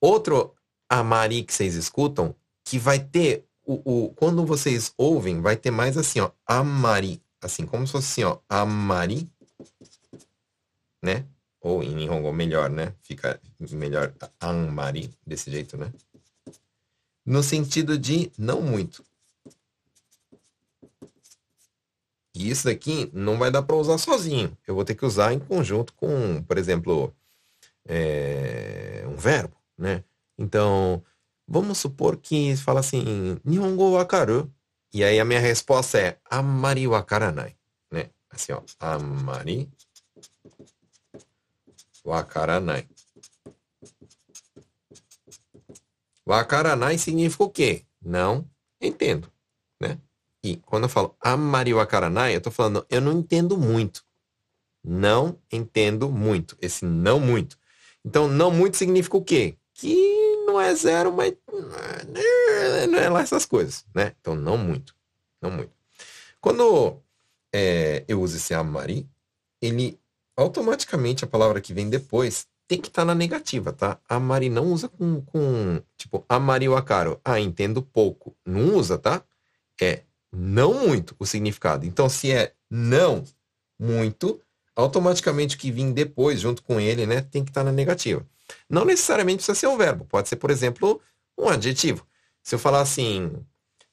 [0.00, 0.54] outro
[0.88, 5.96] Amari que vocês escutam, que vai ter o, o, quando vocês ouvem, vai ter mais
[5.96, 9.28] assim, ó, Amari, assim, como se fosse assim, ó, Amari,
[11.02, 11.26] né?
[11.60, 12.94] Ou em Nihongo melhor, né?
[13.02, 15.90] Fica melhor Amari desse jeito, né?
[17.24, 19.04] No sentido de não muito.
[22.34, 24.56] E isso daqui não vai dar para usar sozinho.
[24.66, 27.14] Eu vou ter que usar em conjunto com, por exemplo,
[27.86, 30.02] é, um verbo, né?
[30.36, 31.02] Então,
[31.46, 34.52] vamos supor que fala assim, Nihongo wakaru?
[34.92, 37.56] E aí a minha resposta é amari wakaranai,
[37.90, 38.10] né?
[38.30, 39.68] Assim, ó, amari
[42.04, 42.88] wakaranai.
[46.26, 47.84] Wakaranai significa o quê?
[48.02, 48.48] Não
[48.80, 49.30] entendo,
[49.80, 49.98] né?
[50.42, 54.04] E quando eu falo amari wakaranai, eu estou falando eu não entendo muito.
[54.82, 56.56] Não entendo muito.
[56.60, 57.58] Esse não muito.
[58.04, 59.56] Então, não muito significa o quê?
[59.72, 59.96] Que
[60.46, 61.32] não é zero, mas
[62.90, 64.14] não é lá essas coisas, né?
[64.20, 64.94] Então, não muito.
[65.40, 65.72] Não muito.
[66.38, 67.00] Quando
[67.52, 69.08] é, eu uso esse amari,
[69.62, 69.98] ele
[70.36, 73.98] automaticamente a palavra que vem depois tem que estar tá na negativa, tá?
[74.08, 77.20] A Mari não usa com, com tipo, a Mari Wakaro.
[77.24, 78.36] Ah, entendo pouco.
[78.44, 79.22] Não usa, tá?
[79.80, 81.86] É não muito o significado.
[81.86, 83.22] Então, se é não
[83.78, 84.40] muito,
[84.74, 88.26] automaticamente o que vem depois, junto com ele, né, tem que estar tá na negativa.
[88.68, 90.04] Não necessariamente precisa ser um verbo.
[90.04, 91.00] Pode ser, por exemplo,
[91.38, 92.06] um adjetivo.
[92.42, 93.32] Se eu falar assim,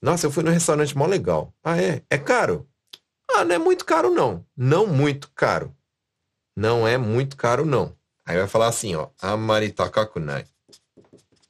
[0.02, 1.54] nossa, eu fui no restaurante mó legal.
[1.64, 2.04] Ah, é?
[2.10, 2.68] É caro?
[3.30, 4.46] Ah, não é muito caro, não.
[4.58, 5.76] Não muito caro.
[6.56, 7.96] Não é muito caro, não.
[8.26, 10.46] Aí vai falar assim, ó, amari takakunai.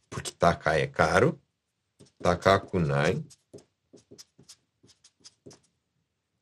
[0.09, 1.39] Porque takai é caro.
[2.21, 3.23] Takakunai.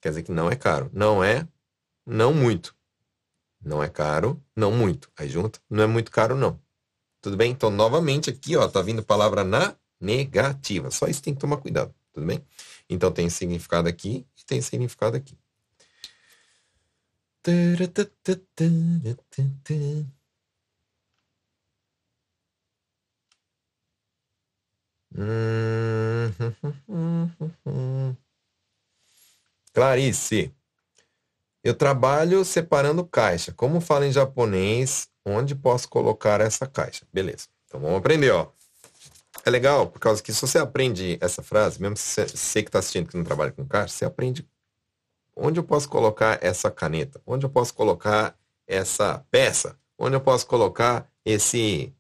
[0.02, 0.90] Quer dizer que não é caro.
[0.94, 1.48] Não é,
[2.06, 2.76] não muito.
[3.62, 5.12] Não é caro, não muito.
[5.18, 6.60] Aí junto, não é muito caro, não.
[7.22, 7.52] Tudo bem?
[7.52, 10.90] Então, novamente aqui, ó, tá vindo palavra na negativa.
[10.90, 11.94] Só isso tem que tomar cuidado.
[12.14, 12.46] Tudo bem?
[12.90, 15.38] Então, tem significado aqui e tem significado aqui.
[29.74, 30.54] Clarice,
[31.64, 33.52] eu trabalho separando caixa.
[33.54, 37.08] Como fala em japonês, onde posso colocar essa caixa?
[37.12, 37.48] Beleza.
[37.66, 38.52] Então vamos aprender, ó.
[39.46, 42.80] É legal, por causa que se você aprende essa frase, mesmo se você que está
[42.80, 44.48] assistindo que não trabalha com caixa, você aprende
[45.36, 50.46] onde eu posso colocar essa caneta, onde eu posso colocar essa peça, onde eu posso
[50.46, 51.94] colocar esse,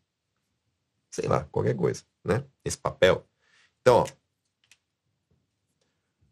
[1.10, 2.45] sei lá, qualquer coisa né?
[2.63, 3.25] Esse papel.
[3.82, 4.05] Então, ó,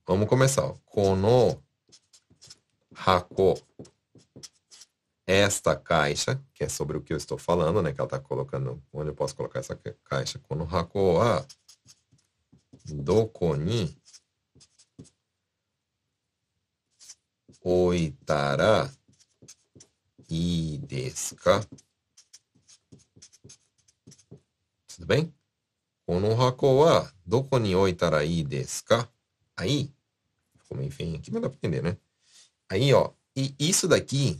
[0.08, 0.64] Vamos começar.
[0.64, 0.74] Ó.
[0.86, 1.62] Kono
[2.96, 3.56] hako.
[5.30, 7.92] Esta caixa, que é sobre o que eu estou falando, né?
[7.92, 8.82] Que ela está colocando.
[8.94, 10.40] Onde eu posso colocar essa caixa?
[10.40, 11.46] Kono hako wa
[12.86, 13.58] doko
[17.62, 18.90] oitara
[20.32, 21.60] ii desu ka?
[24.88, 25.37] Tudo bem?
[29.58, 29.92] Aí,
[30.90, 31.98] feio aqui, dá para entender, né?
[32.70, 34.40] Aí, ó, e isso daqui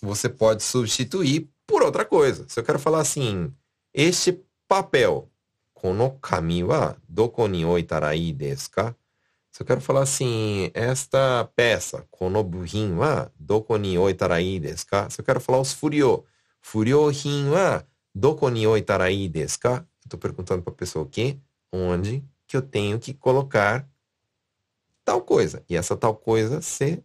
[0.00, 2.46] você pode substituir por outra coisa.
[2.48, 3.54] Se eu quero falar assim,
[3.92, 5.30] este papel,
[5.74, 6.18] kono?
[9.50, 12.96] Se eu quero falar assim, esta peça, kono buhin?
[15.10, 15.76] Se eu quero falar os
[19.10, 19.86] ii desu ka?
[20.12, 21.38] Tô perguntando para a pessoa o quê?
[21.72, 23.88] Onde que eu tenho que colocar
[25.02, 25.64] tal coisa.
[25.70, 27.02] E essa tal coisa você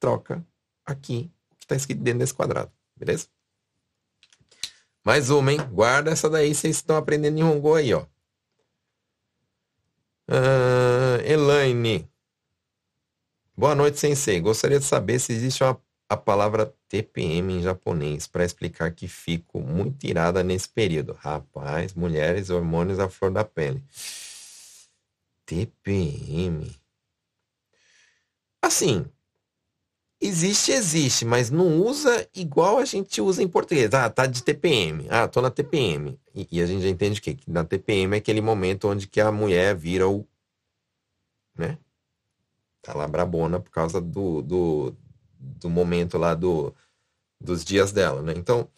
[0.00, 0.44] troca
[0.84, 2.72] aqui o que está escrito dentro desse quadrado.
[2.96, 3.28] Beleza?
[5.04, 5.58] Mais uma, hein?
[5.70, 8.04] Guarda essa daí, vocês estão aprendendo em Hongo aí, ó.
[10.28, 12.10] Uh, Elaine.
[13.56, 14.40] Boa noite, sensei.
[14.40, 19.60] Gostaria de saber se existe uma, a palavra TPM em japonês para explicar que fico
[19.60, 21.14] muito irada nesse período.
[21.14, 23.82] Rapaz, mulheres, hormônios à flor da pele.
[25.44, 26.74] TPM.
[28.62, 29.04] Assim,
[30.20, 33.92] existe, existe, mas não usa igual a gente usa em português.
[33.92, 35.06] Ah, tá de TPM.
[35.10, 36.18] Ah, tô na TPM.
[36.34, 39.20] E, e a gente já entende que, que na TPM é aquele momento onde que
[39.20, 40.26] a mulher vira o.
[41.54, 41.78] Né?
[42.82, 44.96] Tá lá brabona por causa do, do,
[45.38, 46.74] do momento lá do,
[47.40, 48.32] dos dias dela, né?
[48.36, 48.68] Então.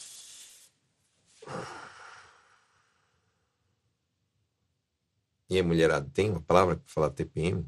[5.51, 7.67] E a mulherada tem uma palavra para falar TPM?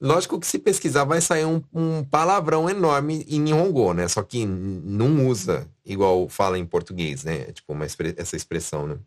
[0.00, 4.08] Lógico que se pesquisar vai sair um, um palavrão enorme em Nihongo, né?
[4.08, 7.52] Só que não usa igual fala em português, né?
[7.52, 8.98] Tipo, uma, essa expressão, né?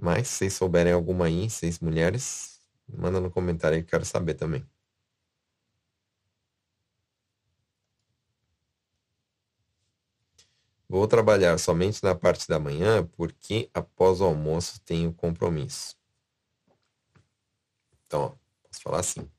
[0.00, 2.58] Mas se vocês souberem alguma aí, seis mulheres,
[2.88, 4.66] manda no comentário aí que quero saber também.
[10.90, 15.96] Vou trabalhar somente na parte da manhã porque após o almoço tenho compromisso.
[18.04, 18.28] Então, ó,
[18.66, 19.30] posso falar assim.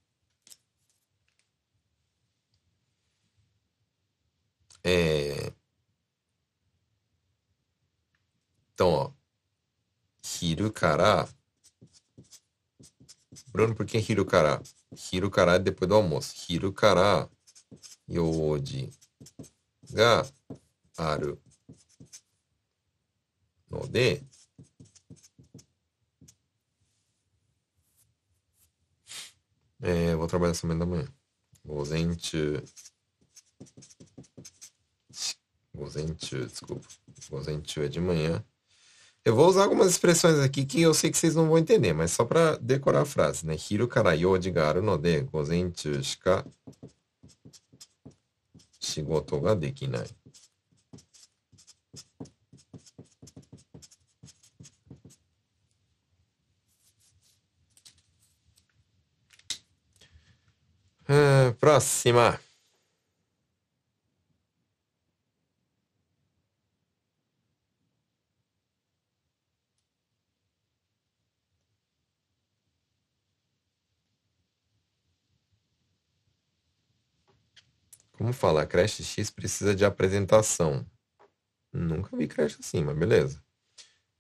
[4.82, 5.52] É...
[8.74, 9.12] Então, ó.
[10.42, 11.28] Hiru kara.
[13.52, 14.62] Bruno, por que hiru kara?
[15.12, 16.34] Hiru kara é depois do almoço.
[16.50, 17.30] Hiru kara
[18.08, 18.90] yoji
[19.94, 20.26] ga
[20.98, 21.42] aru
[23.70, 24.22] no de
[29.82, 31.08] É, vou trabalhar da manhã.
[35.74, 36.88] Gozenchu, desculpa.
[37.30, 38.44] Gozenchu é de manhã.
[39.26, 42.12] Eu vou usar algumas expressões aqui que eu sei que vocês não vão entender, mas
[42.12, 43.56] só para decorar a frase, né?
[43.56, 46.46] Hiru kara yoji ga aru no de gozenchu shika
[48.80, 50.08] shigoto ga dekinai.
[61.12, 62.40] Uh, próxima.
[78.14, 80.86] Como fala, creche X precisa de apresentação.
[81.74, 83.44] Nunca vi creche assim, mas beleza.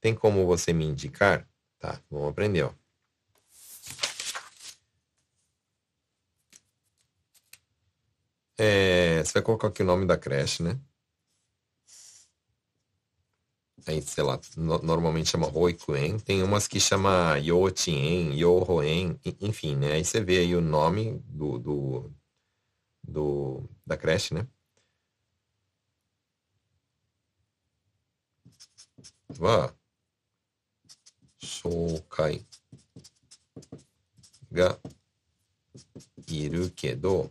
[0.01, 1.47] Tem como você me indicar?
[1.79, 2.80] Tá, vamos aprender, ó.
[8.63, 10.79] É, você vai colocar aqui o nome da creche, né?
[13.87, 16.19] Aí, sei lá, no, normalmente chama Roikuen.
[16.19, 19.93] Tem umas que chama Yochien, Yohoen, enfim, né?
[19.93, 22.11] Aí você vê aí o nome do, do,
[23.03, 24.47] do da creche, né?
[29.39, 29.73] Wa
[31.39, 32.45] shoukai
[34.51, 34.79] ga
[36.27, 37.27] iru kedo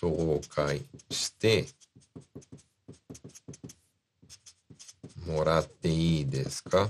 [0.00, 1.66] 紹介して
[5.26, 6.88] もらっていいですか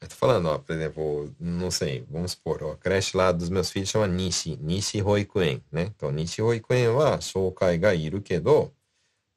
[0.00, 3.50] Eu tô falando, ó, por exemplo, não sei, vamos supor, ó, a creche lá dos
[3.50, 5.92] meus filhos chama Nishi, Nishi Hoikuen, né?
[5.94, 8.72] Então, Nishi Hoikuen wa shoukai ga iru kedo,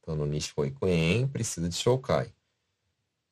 [0.01, 2.33] Então, no Nishoi Koen, precisa de Shokai.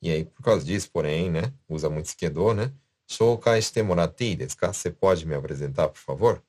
[0.00, 1.52] E aí, por causa disso, porém, né?
[1.68, 2.72] Usa muito Skedo, né?
[3.07, 4.73] Shokai shite moratte desu ka?
[4.73, 6.43] Você pode me apresentar, por favor?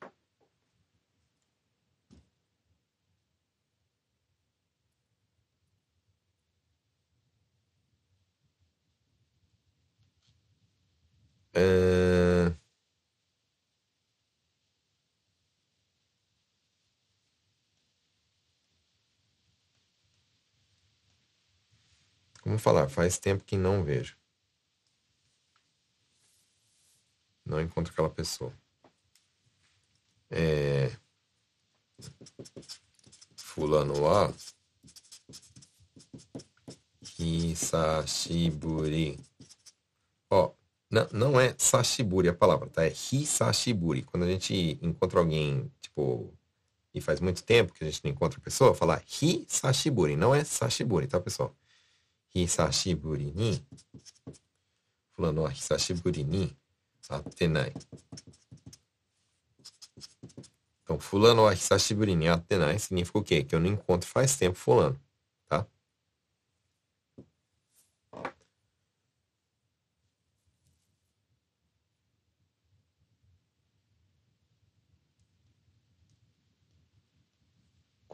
[11.55, 12.53] É...
[22.43, 22.89] Como falar?
[22.89, 24.17] Faz tempo que não vejo.
[27.47, 28.53] Não encontro aquela pessoa.
[30.29, 30.91] É...
[33.37, 34.35] Fulano wa
[37.19, 39.19] Hisashiburi.
[40.29, 40.53] Ó,
[40.91, 42.85] não, não é sashiburi a palavra, tá?
[42.85, 44.03] É hisashiburi.
[44.03, 46.35] Quando a gente encontra alguém, tipo,
[46.93, 50.17] e faz muito tempo que a gente não encontra a pessoa, falar hisashiburi.
[50.17, 51.55] Não é sashiburi, tá, pessoal?
[52.35, 53.65] Hisashiburi ni.
[55.13, 56.57] Fulano wa hisashiburi ni
[57.11, 57.73] atenai.
[60.83, 63.43] Então, fulano wa hisashiburi ni atenai significa o quê?
[63.43, 65.01] Que eu não encontro faz tempo fulano.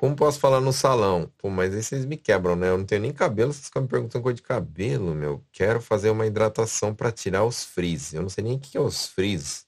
[0.02, 1.32] Como posso falar no salão?
[1.38, 2.70] Pô, mas aí vocês me quebram, né?
[2.70, 5.46] Eu não tenho nem cabelo, vocês ficam me perguntando coisa de cabelo, meu.
[5.52, 8.12] Quero fazer uma hidratação para tirar os frizz.
[8.12, 9.64] Eu não sei nem o que é os frizz.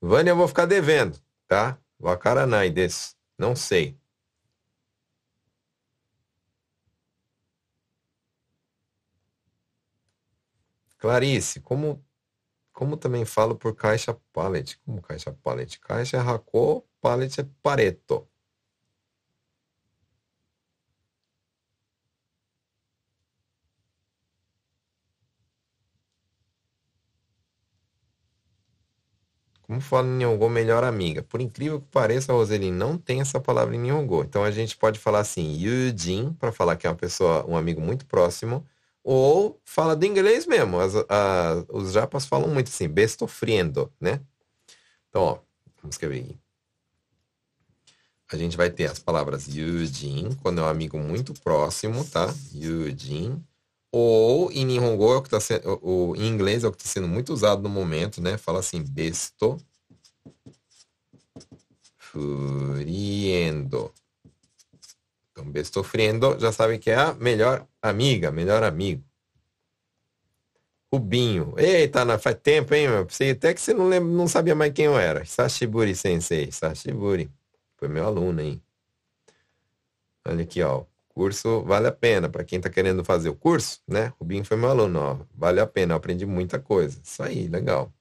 [0.00, 1.18] Vânia, eu vou ficar devendo,
[1.48, 1.78] tá?
[1.98, 3.14] Vakaranai desse.
[3.38, 3.98] Não sei.
[10.98, 12.04] Clarice, como,
[12.72, 14.78] como também falo por caixa pallet?
[14.86, 15.80] Como caixa pallet?
[15.80, 18.29] Caixa é racô, pallet é pareto.
[29.70, 31.22] Como fala em Nihongo, melhor amiga.
[31.22, 34.24] Por incrível que pareça, Roseli, não tem essa palavra em Nihongo.
[34.24, 37.80] Então a gente pode falar assim, Yujin, para falar que é uma pessoa, um amigo
[37.80, 38.66] muito próximo,
[39.04, 40.80] ou fala do inglês mesmo.
[40.80, 44.20] As, a, os japas falam muito assim, besto friendo, né?
[45.08, 45.38] Então, ó,
[45.80, 46.36] vamos escrever aqui.
[48.32, 52.34] A gente vai ter as palavras Yujin, quando é um amigo muito próximo, tá?
[52.52, 53.40] Yujin.
[53.92, 57.08] Ou em Nihongo, é o que tá sendo, em inglês é o que está sendo
[57.08, 58.38] muito usado no momento, né?
[58.38, 59.58] Fala assim, besto
[61.96, 63.92] friendo.
[65.32, 69.02] Então, besto friendo já sabe que é a melhor amiga, melhor amigo.
[70.92, 71.54] Rubinho.
[71.56, 73.08] Eita, não, faz tempo, hein, meu?
[73.10, 75.24] Sei até que você não, lembra, não sabia mais quem eu era.
[75.24, 76.50] Sashiburi Sensei.
[76.50, 77.30] Sashiburi.
[77.76, 78.60] Foi meu aluno, hein?
[80.26, 82.28] Olha aqui, ó curso vale a pena.
[82.28, 84.12] Para quem está querendo fazer o curso, né?
[84.18, 85.18] Rubinho foi meu aluno, ó.
[85.34, 87.00] Vale a pena, eu aprendi muita coisa.
[87.04, 87.92] Isso aí, legal.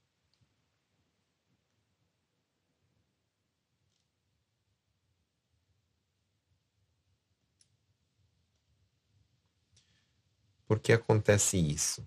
[10.67, 12.05] Por que acontece isso?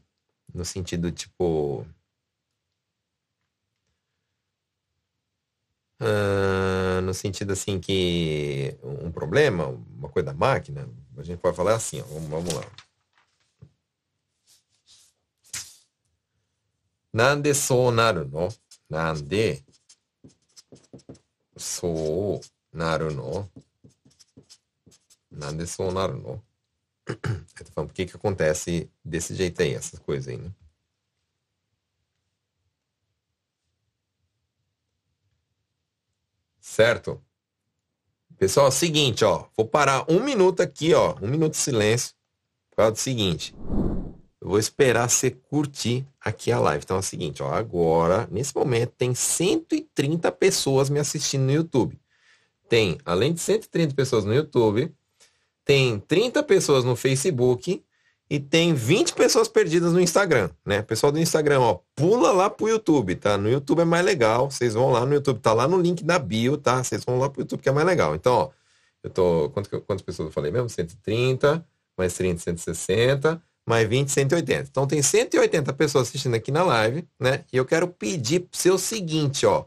[0.54, 1.86] No sentido, tipo,
[6.02, 11.76] Uh, no sentido assim que um problema, uma coisa da máquina, a gente pode falar
[11.76, 12.66] assim, ó, vamos, vamos lá.
[17.12, 18.48] Nande sou naru no?
[18.90, 19.62] Nande
[21.56, 22.40] sou
[22.72, 23.48] naru no?
[25.30, 26.44] Nande sou naru no?
[27.60, 30.50] Então, por que que acontece desse jeito aí, essas coisas aí, né?
[36.72, 37.20] Certo?
[38.38, 39.44] Pessoal, é o seguinte, ó.
[39.54, 41.14] Vou parar um minuto aqui, ó.
[41.20, 42.14] Um minuto de silêncio.
[42.70, 43.54] Por causa do seguinte.
[44.40, 46.82] Eu vou esperar você curtir aqui a live.
[46.82, 47.52] Então é o seguinte, ó.
[47.52, 52.00] Agora, nesse momento, tem 130 pessoas me assistindo no YouTube.
[52.70, 54.90] Tem, além de 130 pessoas no YouTube,
[55.66, 57.84] tem 30 pessoas no Facebook
[58.32, 60.80] e tem 20 pessoas perdidas no Instagram, né?
[60.80, 63.36] Pessoal do Instagram, ó, pula lá pro YouTube, tá?
[63.36, 64.50] No YouTube é mais legal.
[64.50, 66.82] Vocês vão lá no YouTube, tá lá no link da bio, tá?
[66.82, 68.14] Vocês vão lá pro YouTube que é mais legal.
[68.14, 68.50] Então, ó,
[69.02, 69.50] eu tô.
[69.50, 70.66] Quanto, quantas pessoas eu falei mesmo?
[70.66, 71.62] 130,
[71.94, 74.66] mais 30, 160, mais 20, 180.
[74.70, 77.44] Então tem 180 pessoas assistindo aqui na live, né?
[77.52, 79.66] E eu quero pedir pro seu seguinte, ó.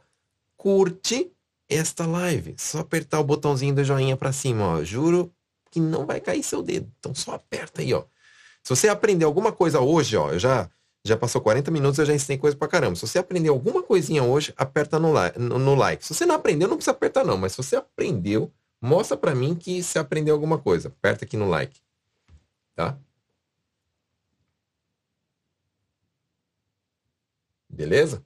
[0.57, 1.31] Curte
[1.69, 2.55] esta live.
[2.57, 4.83] Só apertar o botãozinho do joinha para cima, ó.
[4.83, 5.31] Juro
[5.69, 6.91] que não vai cair seu dedo.
[6.99, 8.05] Então só aperta aí, ó.
[8.65, 10.69] Se você aprender alguma coisa hoje, ó, eu já
[11.05, 12.95] já passou 40 minutos, eu já ensinei coisa pra caramba.
[12.95, 16.03] Se você aprender alguma coisinha hoje, aperta no, like, no, no like.
[16.03, 18.51] Se você não aprendeu, não precisa apertar não, mas se você aprendeu,
[18.81, 20.87] mostra pra mim que você aprendeu alguma coisa.
[20.87, 21.79] Aperta aqui no like,
[22.75, 22.97] Tá?
[27.69, 28.25] Beleza?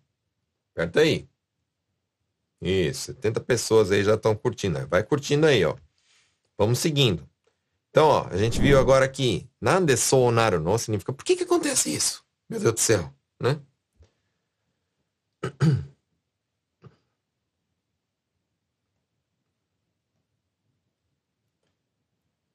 [0.73, 1.27] Aperta aí.
[2.61, 4.87] Isso, 70 pessoas aí já estão curtindo.
[4.87, 5.75] Vai curtindo aí, ó.
[6.57, 7.27] Vamos seguindo.
[7.89, 11.93] Então, ó, a gente viu agora aqui, nande sonaru não significa por que que acontece
[11.93, 12.23] isso?
[12.47, 13.59] Meu Deus do céu, né?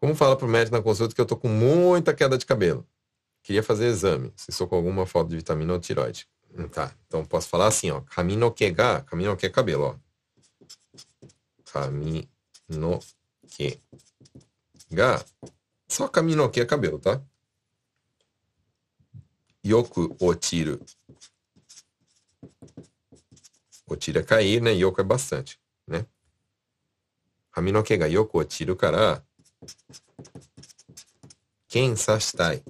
[0.01, 2.87] Como fala pro médico na consulta que eu tô com muita queda de cabelo?
[3.43, 6.29] Queria fazer exame, se sou com alguma falta de vitamina ou tiroide.
[6.57, 8.03] Hum, tá, então posso falar assim, ó.
[8.03, 9.97] Kaminoke ga, kaminoke é cabelo, ó.
[14.85, 15.25] Kaminoke ga,
[15.89, 17.23] só kaminoke é cabelo, tá?
[19.65, 20.81] Yoku otiru.
[23.87, 24.73] Otiru é cair, né?
[24.73, 26.07] Yoku é bastante, né?
[27.53, 29.25] Kaminoke ga yoku otiru kara
[31.69, 32.63] kensa shitai.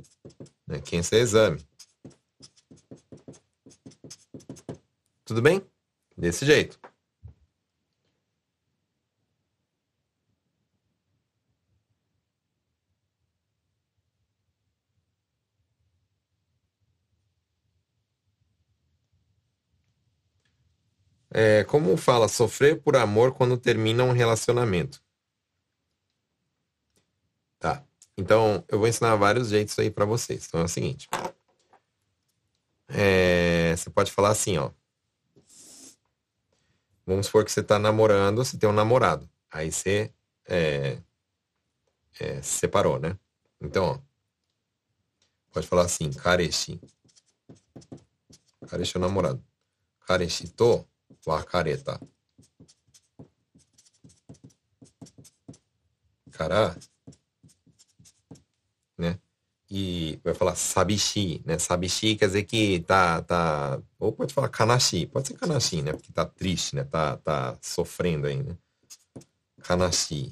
[0.66, 0.80] Né?
[0.80, 1.66] Kensa é exame.
[5.24, 5.62] Tudo bem?
[6.16, 6.78] Desse jeito.
[21.36, 25.02] É, como fala, sofrer por amor quando termina um relacionamento.
[27.58, 27.84] Tá.
[28.16, 30.46] Então, eu vou ensinar vários jeitos aí para vocês.
[30.46, 31.08] Então é o seguinte.
[32.86, 34.70] É, você pode falar assim, ó.
[37.04, 39.28] Vamos supor que você está namorando, você tem um namorado.
[39.50, 40.12] Aí você
[40.46, 40.98] é,
[42.20, 43.18] é, separou, né?
[43.60, 43.98] Então, ó,
[45.52, 46.80] pode falar assim, kareshi.
[48.68, 49.44] Kareshi é o namorado.
[50.06, 50.86] Kareshi to
[51.26, 52.00] wakareta.
[56.30, 56.76] Kara,
[58.98, 59.18] né?
[59.70, 61.58] e vai falar sabishi, né?
[61.58, 65.92] Sabishi quer dizer que tá, tá, ou pode falar kanashi, pode ser kanashi, né?
[65.92, 66.84] Porque tá triste, né?
[66.84, 68.56] Tá, tá sofrendo aí, né?
[69.62, 70.30] Kanashi.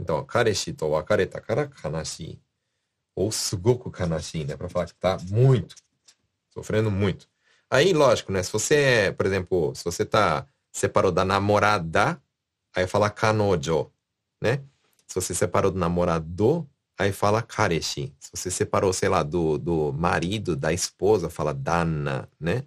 [0.00, 2.40] Então, kareshi to wakareta kara kanashi.
[3.14, 4.56] Ou sugoku kanashi, né?
[4.56, 5.76] Pra falar que tá muito,
[6.50, 7.28] sofrendo muito.
[7.72, 8.42] Aí, lógico, né?
[8.42, 12.22] Se você é, por exemplo, se você tá separou da namorada,
[12.76, 13.90] aí fala kanojo,
[14.40, 14.62] né?
[15.06, 16.68] Se você separou do namorado,
[16.98, 18.14] Aí fala kareshi.
[18.20, 22.64] Se você separou, sei lá, do, do marido, da esposa, fala dana, né?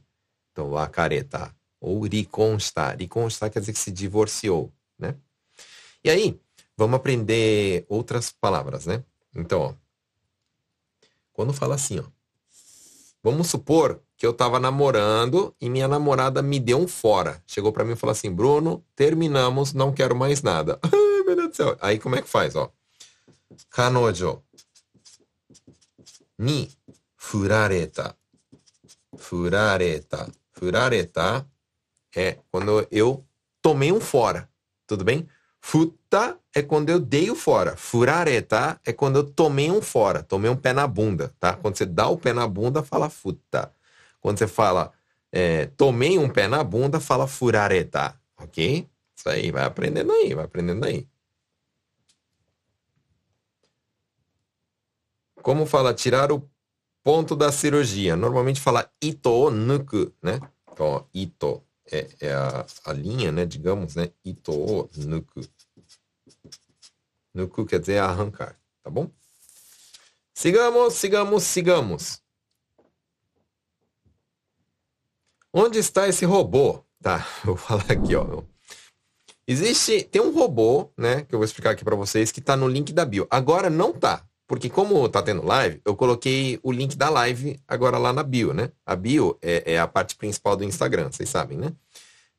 [0.51, 1.55] Então, wakareta.
[1.79, 2.91] Ou rikonsta.
[2.95, 5.15] Rikonsta quer dizer que se divorciou, né?
[6.03, 6.39] E aí,
[6.75, 9.03] vamos aprender outras palavras, né?
[9.33, 9.73] Então, ó,
[11.31, 12.05] quando fala assim, ó,
[13.25, 17.41] Vamos supor que eu estava namorando e minha namorada me deu um fora.
[17.47, 20.77] Chegou para mim e falou assim, Bruno, terminamos, não quero mais nada.
[20.85, 21.75] Ai, meu Deus do céu.
[21.81, 22.71] Aí como é que faz, ó?
[23.71, 24.43] Kanojo
[26.37, 26.69] ni
[27.17, 28.15] furareta.
[29.17, 30.31] Furareta.
[30.53, 31.49] Furareta
[32.15, 33.25] é quando eu
[33.59, 34.47] tomei um fora,
[34.85, 35.27] tudo bem?
[35.67, 37.75] Futa é quando eu dei o fora.
[37.75, 40.21] Furareta é quando eu tomei um fora.
[40.21, 41.55] Tomei um pé na bunda, tá?
[41.55, 43.73] Quando você dá o pé na bunda, fala futa.
[44.21, 44.93] Quando você fala
[45.31, 48.15] é, tomei um pé na bunda, fala furareta.
[48.37, 48.87] Ok?
[49.15, 51.07] Isso aí, vai aprendendo aí, vai aprendendo aí.
[55.41, 56.47] Como fala tirar o
[57.03, 58.15] ponto da cirurgia?
[58.15, 60.39] Normalmente fala ito nuku, né?
[60.71, 63.45] Então, ito é, é a, a, linha, né?
[63.45, 64.11] Digamos, né?
[64.23, 65.41] Ito nuku.
[67.35, 69.11] Nuku quer dizer arrancar, tá bom?
[70.33, 72.21] Sigamos, sigamos, sigamos.
[75.53, 76.83] Onde está esse robô?
[77.01, 78.41] Tá, vou falar aqui, ó.
[79.47, 82.67] Existe, tem um robô, né, que eu vou explicar aqui para vocês, que tá no
[82.67, 83.27] link da bio.
[83.29, 87.97] Agora não tá, porque como tá tendo live, eu coloquei o link da live agora
[87.97, 88.71] lá na bio, né?
[88.85, 91.73] A bio é, é a parte principal do Instagram, vocês sabem, né?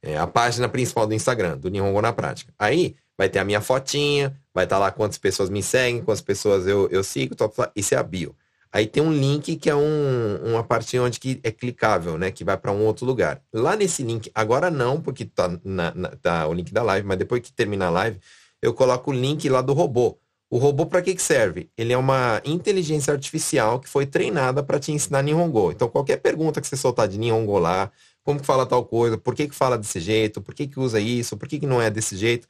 [0.07, 2.55] É a página principal do Instagram, do Nihongo na Prática.
[2.57, 6.21] Aí vai ter a minha fotinha, vai estar tá lá quantas pessoas me seguem, quantas
[6.21, 7.35] pessoas eu, eu sigo,
[7.75, 8.33] isso é a bio.
[8.73, 12.31] Aí tem um link que é um, uma parte onde que é clicável, né?
[12.31, 13.41] Que vai para um outro lugar.
[13.53, 17.19] Lá nesse link, agora não, porque tá, na, na, tá o link da live, mas
[17.19, 18.21] depois que terminar a live,
[18.63, 20.19] eu coloco o link lá do robô.
[20.49, 21.69] O robô para que, que serve?
[21.77, 25.73] Ele é uma inteligência artificial que foi treinada para te ensinar Nihongo.
[25.73, 27.91] Então, qualquer pergunta que você soltar de Nihongo lá,
[28.27, 30.99] como que fala tal coisa, por que, que fala desse jeito, por que, que usa
[30.99, 32.49] isso, por que, que não é desse jeito,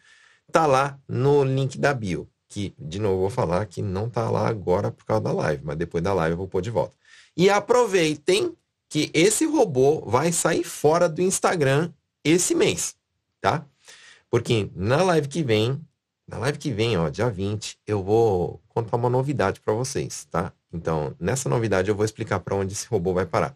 [0.50, 2.26] tá lá no link da bio.
[2.48, 5.76] Que, de novo, vou falar que não tá lá agora por causa da live, mas
[5.76, 6.96] depois da live eu vou pôr de volta.
[7.36, 8.56] E aproveitem
[8.88, 11.92] que esse robô vai sair fora do Instagram
[12.24, 12.96] esse mês,
[13.40, 13.66] tá?
[14.30, 15.78] Porque na live que vem
[16.28, 20.52] Na live que vem, ó, dia 20, eu vou contar uma novidade para vocês, tá?
[20.72, 23.54] Então, nessa novidade eu vou explicar para onde esse robô vai parar.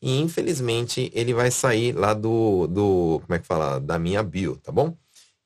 [0.00, 4.56] E infelizmente ele vai sair lá do, do como é que fala, da minha bio,
[4.58, 4.96] tá bom?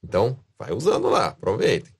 [0.02, 1.92] Então, vai usando lá, aproveitem.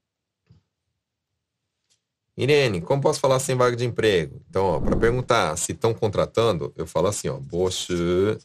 [2.38, 4.42] Irene, como posso falar sem vaga de emprego?
[4.50, 8.38] Então, para perguntar se estão contratando, eu falo assim, ó, Boshi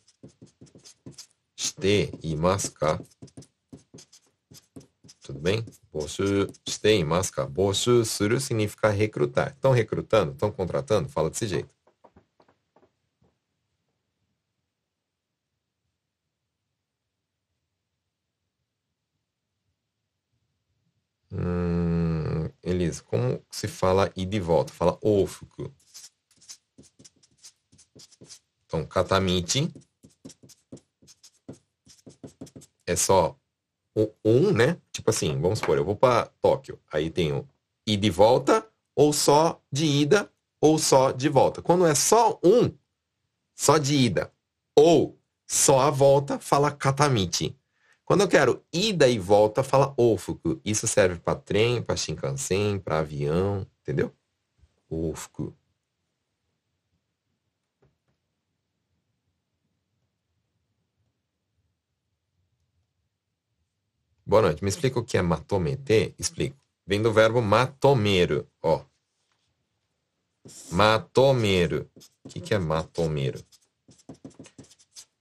[2.22, 3.00] e mascar?
[5.22, 5.64] Tudo bem?
[5.93, 9.49] 募集していますか募集する significa recrutar.
[9.49, 10.33] Estão recrutando?
[10.33, 11.09] Estão contratando?
[11.09, 11.73] Fala desse jeito.
[21.31, 24.71] Hum, Elisa, como se fala ir de volta?
[24.73, 25.71] Fala ofuku.
[28.65, 29.71] Então, katamichi
[32.85, 33.48] é só o
[34.24, 34.78] um, né?
[34.92, 37.48] Tipo assim, vamos supor, eu vou para Tóquio, aí tenho
[37.86, 40.30] ir de volta, ou só de ida,
[40.60, 41.62] ou só de volta.
[41.62, 42.70] Quando é só um,
[43.54, 44.32] só de ida,
[44.76, 47.56] ou só a volta, fala katamichi.
[48.04, 50.60] Quando eu quero ida e volta, fala ofuku.
[50.64, 54.12] Isso serve para trem, para Shinkansen, para avião, entendeu?
[54.88, 55.54] Ofuku.
[64.30, 64.62] Boa noite.
[64.62, 66.14] Me explica o que é matomete?
[66.16, 66.56] Explico.
[66.86, 68.80] Vem do verbo matomeiro, ó.
[70.70, 71.90] Matomeiro.
[72.24, 73.42] O que, que é matomeiro?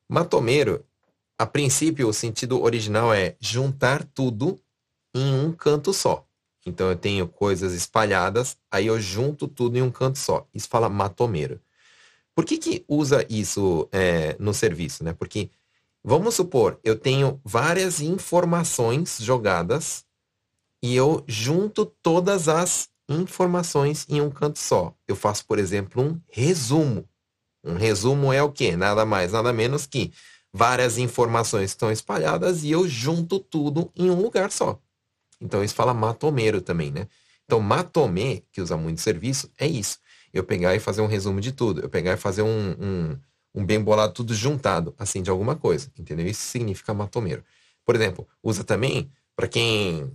[0.07, 0.85] Matomeiro,
[1.39, 4.61] a princípio, o sentido original é juntar tudo
[5.15, 6.23] em um canto só.
[6.63, 10.47] Então eu tenho coisas espalhadas, aí eu junto tudo em um canto só.
[10.53, 11.59] Isso fala matomeiro.
[12.35, 15.03] Por que, que usa isso é, no serviço?
[15.03, 15.13] Né?
[15.13, 15.49] Porque
[16.03, 20.05] Vamos supor, eu tenho várias informações jogadas
[20.81, 24.95] e eu junto todas as informações em um canto só.
[25.07, 27.07] Eu faço, por exemplo, um resumo.
[27.63, 28.77] Um resumo é o quê?
[28.77, 30.13] Nada mais, nada menos que
[30.53, 34.79] várias informações estão espalhadas e eu junto tudo em um lugar só.
[35.41, 37.07] Então isso fala matomeiro também, né?
[37.45, 39.99] Então matome, que usa muito serviço, é isso.
[40.31, 41.81] Eu pegar e fazer um resumo de tudo.
[41.81, 43.19] Eu pegar e fazer um, um
[43.53, 46.27] um bem bolado tudo juntado, assim, de alguma coisa, entendeu?
[46.27, 47.43] Isso significa matomeiro.
[47.85, 50.11] Por exemplo, usa também para quem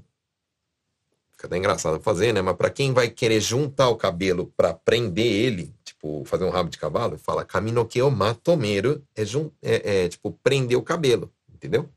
[1.32, 2.40] fica até engraçado fazer, né?
[2.40, 6.70] Mas para quem vai querer juntar o cabelo para prender ele, tipo, fazer um rabo
[6.70, 9.22] de cavalo, fala caminoqueo matomeiro, é,
[9.62, 11.88] é, é tipo prender o cabelo, entendeu?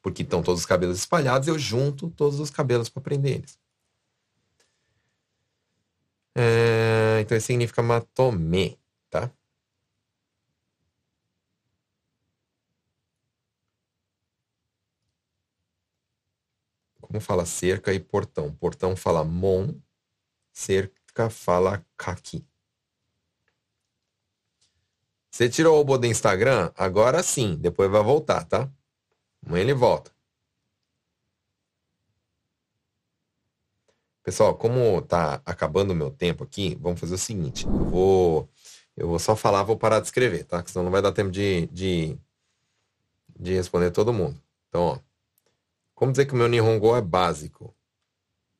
[0.00, 3.58] Porque estão todos os cabelos espalhados, eu junto todos os cabelos para prender eles.
[6.36, 8.78] É, então, isso significa matome,
[9.10, 9.30] tá?
[17.08, 18.52] Como fala cerca e portão?
[18.54, 19.74] Portão fala mon,
[20.52, 22.46] cerca fala kaki.
[25.30, 26.70] Você tirou o robô do Instagram?
[26.76, 28.70] Agora sim, depois vai voltar, tá?
[29.44, 30.12] Amanhã ele volta.
[34.22, 37.64] Pessoal, como tá acabando o meu tempo aqui, vamos fazer o seguinte.
[37.64, 38.48] Eu vou,
[38.94, 40.58] eu vou só falar, vou parar de escrever, tá?
[40.58, 42.18] Porque senão não vai dar tempo de, de,
[43.38, 44.38] de responder todo mundo.
[44.68, 45.07] Então, ó.
[45.98, 47.74] Como dizer que o meu Nihongo é básico?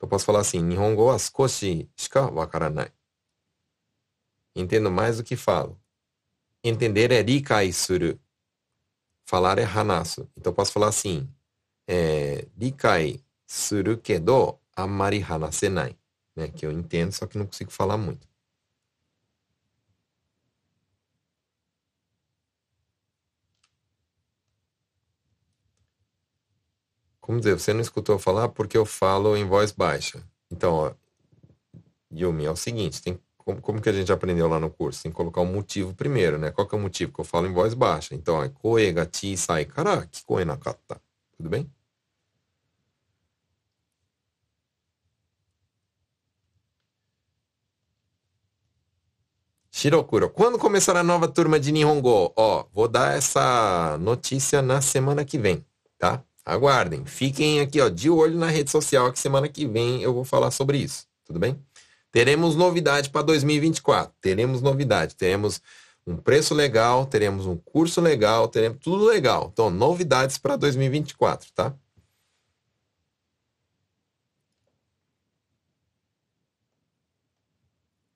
[0.00, 2.90] Eu posso falar assim, Nihongo wa skoshi shika wakaranai.
[4.56, 5.80] Entendo mais do que falo.
[6.64, 8.18] Entender é rikai suru.
[9.24, 10.28] Falar é hanasu.
[10.36, 11.32] Então eu posso falar assim,
[11.86, 12.44] é,
[13.46, 15.96] suru kedo amari hanasenai.
[16.34, 16.48] Né?
[16.48, 18.27] Que eu entendo, só que não consigo falar muito.
[27.28, 30.26] Como dizer, você não escutou falar porque eu falo em voz baixa.
[30.50, 30.94] Então, ó,
[32.10, 35.02] Yumi, é o seguinte, tem, como, como que a gente aprendeu lá no curso?
[35.02, 36.50] Tem que colocar um motivo primeiro, né?
[36.50, 37.12] Qual que é o motivo?
[37.12, 38.14] Que eu falo em voz baixa.
[38.14, 40.98] Então, ó, koe ga chi sai kara kikoe nakata.
[41.36, 41.70] Tudo bem?
[49.70, 52.32] Shirokuro, quando começará a nova turma de Nihongo?
[52.34, 55.62] Ó, vou dar essa notícia na semana que vem,
[55.98, 56.24] tá?
[56.48, 57.04] Aguardem.
[57.04, 60.50] Fiquem aqui, ó, de olho na rede social que semana que vem eu vou falar
[60.50, 61.06] sobre isso.
[61.24, 61.58] Tudo bem?
[62.10, 64.14] Teremos novidade para 2024.
[64.20, 65.14] Teremos novidade.
[65.14, 65.60] Teremos
[66.06, 69.50] um preço legal, teremos um curso legal, teremos tudo legal.
[69.52, 71.74] Então, novidades para 2024, tá?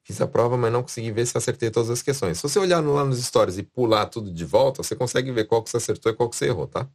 [0.04, 2.38] Fiz a prova, mas não consegui ver se acertei todas as questões.
[2.38, 5.62] Se você olhar lá nos stories e pular tudo de volta, você consegue ver qual
[5.62, 6.88] que você acertou e qual que você errou, tá?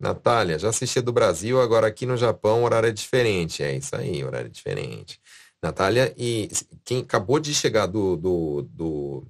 [0.00, 3.62] Natália, já assisti do Brasil, agora aqui no Japão horário é diferente.
[3.62, 5.20] É isso aí, horário é diferente.
[5.62, 6.48] Natália, e
[6.84, 9.26] quem acabou de chegar do, do, do,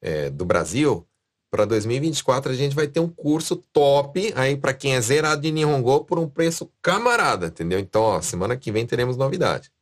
[0.00, 1.04] é, do Brasil,
[1.50, 5.50] para 2024 a gente vai ter um curso top aí para quem é zerado de
[5.50, 7.80] Nihongo por um preço camarada, entendeu?
[7.80, 9.72] Então, ó, semana que vem teremos novidade.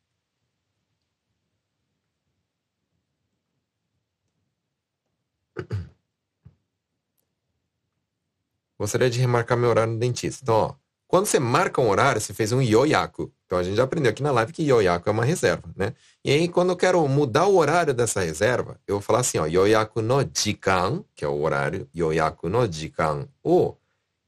[8.84, 10.40] Gostaria de remarcar meu horário no dentista.
[10.42, 10.74] Então, ó,
[11.08, 13.32] quando você marca um horário, você fez um yoyaku.
[13.46, 15.94] Então a gente já aprendeu aqui na live que yoyaku é uma reserva, né?
[16.22, 19.46] E aí quando eu quero mudar o horário dessa reserva, eu vou falar assim, ó,
[19.46, 23.74] yoyaku no jikan, que é o horário, yoyaku no jikan o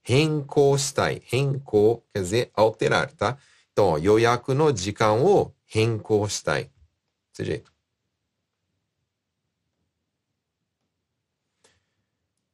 [0.03, 1.21] renko shitai.
[1.27, 3.37] Renko quer dizer alterar, tá?
[3.73, 6.71] Então, ó, yoyaku no jikan o renko shitai.
[7.31, 7.71] Desse jeito.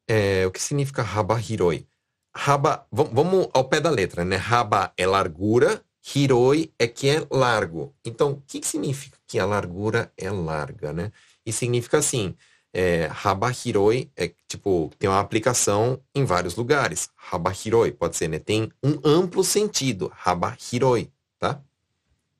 [0.08, 1.86] É, o que significa rabahiroi?
[2.34, 4.36] Raba, vamos ao pé da letra, né?
[4.36, 7.94] Raba é largura, hiroi é que é largo.
[8.04, 11.12] Então, o que, que significa que a largura é larga, né?
[11.44, 12.34] E significa assim,
[12.72, 17.10] é, raba hiroi é tipo, tem uma aplicação em vários lugares.
[17.14, 18.38] Raba hiroi, pode ser, né?
[18.38, 21.60] Tem um amplo sentido, raba hiroi, tá?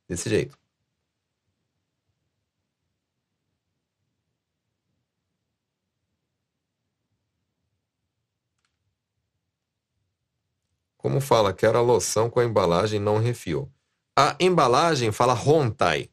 [0.08, 0.61] Desse jeito.
[11.02, 13.68] Como fala, quero a loção com a embalagem não refil.
[14.16, 16.08] A embalagem fala hontai.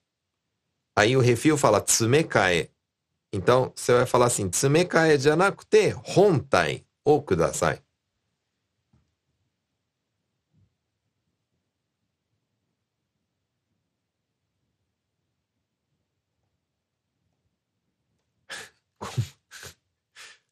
[0.98, 2.72] Aí o refil fala tsumekae.
[3.32, 7.84] Então, você vai falar assim, tsumekae janakute hontai o kudasai.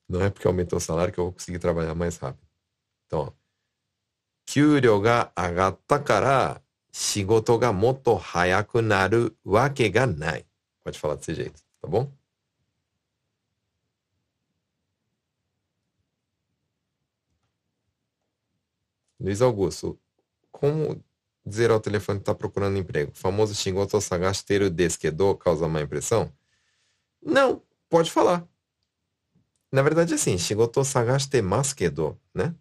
[0.07, 2.47] Não é porque aumentou o salário que eu vou conseguir trabalhar mais rápido.
[3.07, 3.46] Então, ó.
[4.46, 10.46] 給料が上がったから仕事がもっと早くなるわけがない。
[10.84, 12.10] Pode falar desse jeito, tá bom?
[19.20, 19.98] Luiz Augusto,
[20.50, 21.00] como
[21.46, 23.12] dizer ao telefone que está procurando emprego?
[23.12, 26.32] O famoso Shingoto Sagasteru Deskedo causa má impressão?
[27.22, 28.46] Não, pode falar.
[29.70, 32.54] Na verdade, é assim, Shingoto Sagaste Maskedo, né?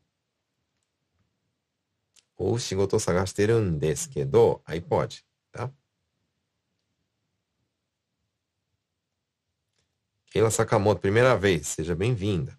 [2.36, 3.54] ou shigoto sagasteru
[4.66, 5.70] aí pode, tá?
[10.30, 12.58] Keila Sakamoto, primeira vez, seja bem-vinda.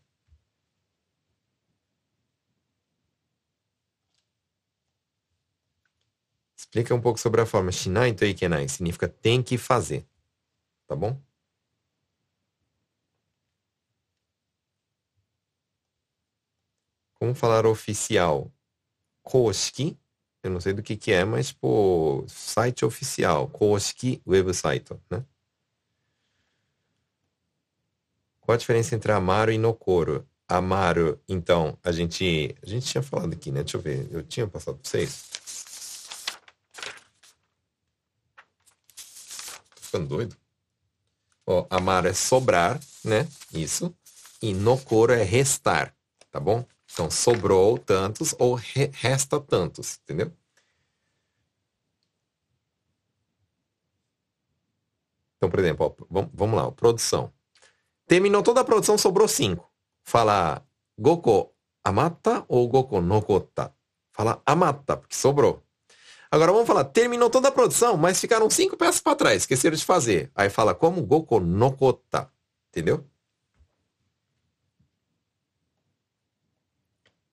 [6.57, 10.07] Explica um pouco sobre a forma shinai to ikenai, significa tem que fazer,
[10.88, 11.21] tá bom?
[17.13, 18.51] Como falar oficial?
[19.28, 19.97] Koshiki,
[20.41, 25.21] eu não sei do que que é, mas, pô, site oficial, Koshiki website, né?
[28.39, 30.25] Qual a diferença entre Amaro e Nokoro?
[30.47, 33.63] Amaro, então, a gente, a gente tinha falado aqui, né?
[33.63, 35.25] Deixa eu ver, eu tinha passado para vocês.
[39.75, 40.38] Tô ficando doido.
[41.45, 43.28] Ó, Amaro é sobrar, né?
[43.53, 43.93] Isso.
[44.41, 45.93] E Nokoro é restar,
[46.32, 46.65] tá bom?
[46.98, 50.34] Então, sobrou tantos ou re resta tantos, entendeu?
[55.36, 57.32] Então, por exemplo, ó, vamos lá, ó, produção.
[58.08, 59.72] Terminou toda a produção, sobrou cinco.
[60.04, 60.66] Fala
[60.98, 63.72] Goko amata ou Goko nokota?
[64.12, 65.62] Fala amata, porque sobrou.
[66.32, 69.86] Agora vamos falar, terminou toda a produção, mas ficaram cinco peças para trás, esqueceram de
[69.86, 70.32] fazer.
[70.34, 72.28] Aí fala como Goko nokota,
[72.70, 73.08] entendeu?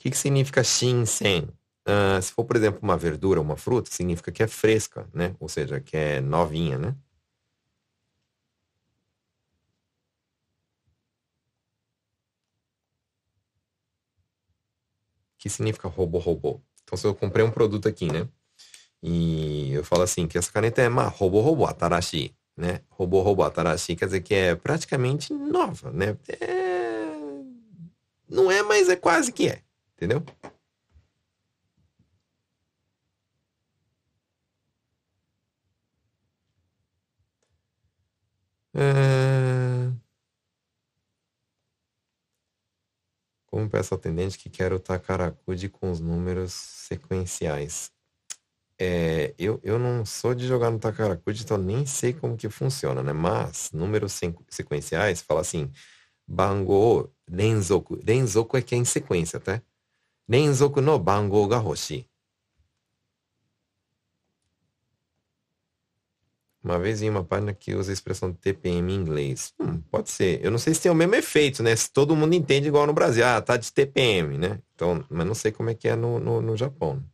[0.05, 1.49] Que, que significa shinsen?
[1.89, 5.35] Uh, se for, por exemplo, uma verdura, uma fruta, significa que é fresca, né?
[5.41, 6.95] Ou seja, que é novinha, né?
[15.39, 16.61] que significa robô robô?
[16.83, 18.27] Então, se eu comprei um produto aqui, né?
[19.03, 22.81] E eu falo assim, que essa caneta é uma robô robô atarashi, né?
[22.91, 26.17] Robô robô atarashi quer dizer que é praticamente nova, né?
[26.41, 27.15] É...
[28.29, 29.63] Não é, mas é quase que é.
[29.97, 30.25] Entendeu?
[38.75, 39.95] É...
[43.47, 47.91] Como peço ao atendente que quero o Takarakude com os números sequenciais.
[48.81, 53.03] é, eu, eu não sou de jogar no Takarakuji, então nem sei como que funciona,
[53.03, 53.13] né?
[53.13, 54.21] Mas números
[54.51, 55.71] sequenciais fala assim,
[56.29, 57.99] bango renzoku.
[58.07, 59.63] Renzoku é que é em sequência, tá?
[60.29, 62.09] Renzoku no bango ga hoshi.
[66.63, 69.53] Uma vez em uma página que usa a expressão TPM em inglês.
[69.61, 70.43] Hum, pode ser.
[70.43, 71.77] Eu não sei se tem o mesmo efeito, né?
[71.77, 73.23] Se todo mundo entende igual no Brasil.
[73.25, 74.61] Ah, tá de TPM, né?
[74.75, 77.05] Então, mas não sei como é que é no, no, no Japão.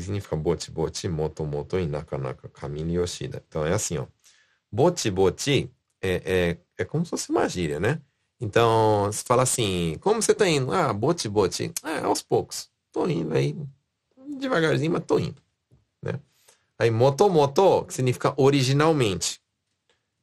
[0.00, 3.42] Significa bote bote, moto moto e naka naka, kamini yoshida.
[3.48, 4.06] Então é assim, ó.
[4.70, 5.70] Bote bote
[6.00, 8.00] é, é, é como se fosse uma gíria, né?
[8.40, 10.72] Então, você fala assim, como você tá indo?
[10.72, 11.72] Ah, bote bote.
[11.84, 12.70] É, aos poucos.
[12.90, 13.56] Tô indo aí,
[14.38, 15.40] devagarzinho, mas tô indo.
[16.02, 16.18] Né?
[16.78, 19.42] Aí moto moto, que significa originalmente.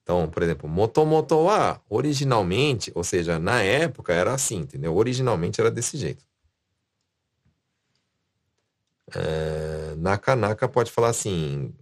[0.09, 4.95] Então, por exemplo, motomoto wa originalmente, ou seja, na época era assim, entendeu?
[4.95, 6.25] Originalmente era desse jeito.
[9.15, 11.73] É, naka naka pode falar assim,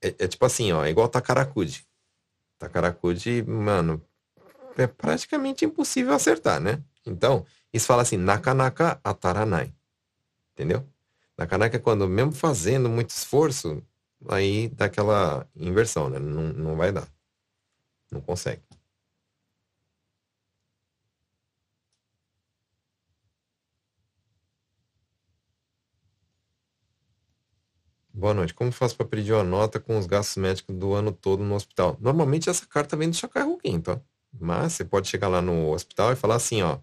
[0.00, 1.86] é, é tipo assim, ó, é igual Takarakuji.
[2.58, 4.02] Takarakuji, mano,
[4.76, 6.82] é praticamente impossível acertar, né?
[7.06, 9.74] Então, isso fala assim, nakanaka ataranai.
[10.52, 10.86] Entendeu?
[11.36, 13.82] Nakanaka é quando, mesmo fazendo muito esforço,
[14.28, 16.18] aí dá aquela inversão, né?
[16.18, 17.08] Não, não vai dar.
[18.10, 18.62] Não consegue.
[28.14, 28.52] Boa noite.
[28.52, 31.96] Como faço para pedir uma nota com os gastos médicos do ano todo no hospital?
[31.98, 33.98] Normalmente essa carta vem do Shakai Rukin, tá?
[34.38, 36.78] Mas você pode chegar lá no hospital e falar assim, ó.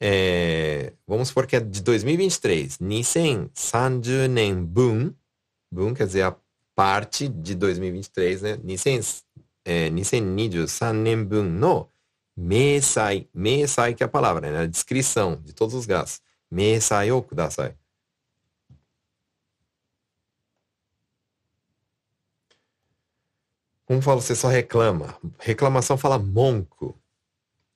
[0.00, 2.78] É, vamos supor que é de 2023.
[2.78, 5.12] Nisen Sanju Nen Bun.
[5.72, 6.36] Bun quer dizer a
[6.74, 8.60] parte de 2023, né?
[8.62, 9.00] Nisen,
[9.64, 11.88] é, Nisen Nidu Nen Bun no
[12.36, 13.28] Meisai.
[13.34, 14.60] Meisai que é a palavra, né?
[14.60, 16.20] A descrição de todos os gastos.
[16.48, 17.20] Meisai o
[23.86, 25.18] Como fala, você só reclama.
[25.38, 26.98] Reclamação fala monco.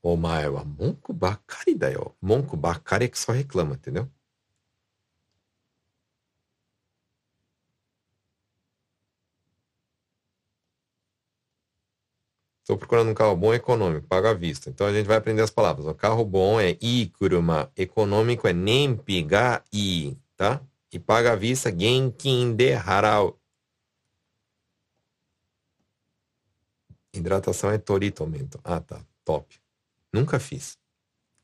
[0.03, 2.15] O maior monco bacari da yo.
[2.21, 4.09] Monco bacari é que só reclama, entendeu?
[12.69, 14.69] Estou procurando um carro bom econômico, paga à vista.
[14.69, 15.87] Então a gente vai aprender as palavras.
[15.87, 20.61] O carro bom é ikuruma, econômico é nempi ga i, tá?
[20.93, 23.39] E paga à vista genkin de harau.
[27.13, 28.61] Hidratação é toritomento.
[28.63, 29.01] Ah, tá.
[29.25, 29.59] Top.
[30.13, 30.77] Nunca fiz.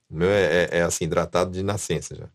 [0.09, 2.29] O meu é, é, é assim, hidratado de nascença já.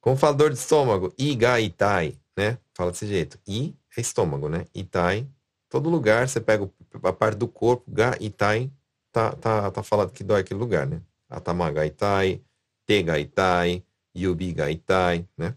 [0.00, 2.58] Como falador de estômago, igaitai, né?
[2.74, 3.38] Fala desse jeito.
[3.46, 4.66] I é estômago, né?
[4.74, 5.26] Itai.
[5.68, 6.70] Todo lugar, você pega
[7.02, 8.70] a parte do corpo, ga, itai,
[9.10, 11.00] tá, tá, tá falando que dói aquele lugar, né?
[11.28, 12.40] Atamagaitai,
[12.86, 13.82] tegaitai,
[14.14, 15.56] yubigaitai, né?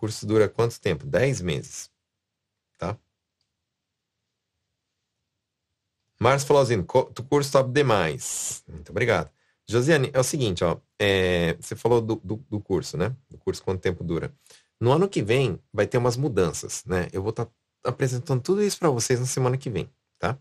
[0.00, 1.06] Curso dura quanto tempo?
[1.06, 1.90] 10 meses.
[2.78, 2.98] Tá?
[6.18, 6.84] Márcio Flauzinho, o
[7.24, 8.64] curso top demais.
[8.66, 9.30] Muito obrigado.
[9.68, 10.78] Josiane, é o seguinte, ó.
[10.98, 13.14] É, você falou do, do, do, curso, né?
[13.28, 14.34] Do curso quanto tempo dura.
[14.80, 17.08] No ano que vem vai ter umas mudanças, né?
[17.12, 17.52] Eu vou estar tá
[17.84, 19.88] apresentando tudo isso para vocês na semana que vem,
[20.18, 20.38] tá?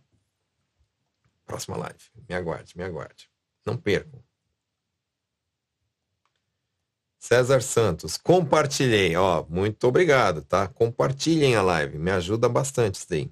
[1.46, 2.00] Próxima live.
[2.28, 3.30] Me aguarde, me aguarde.
[3.66, 4.24] Não percam.
[7.20, 10.68] César Santos, compartilhei, ó, muito obrigado, tá?
[10.70, 13.30] Compartilhem a live, me ajuda bastante isso daí.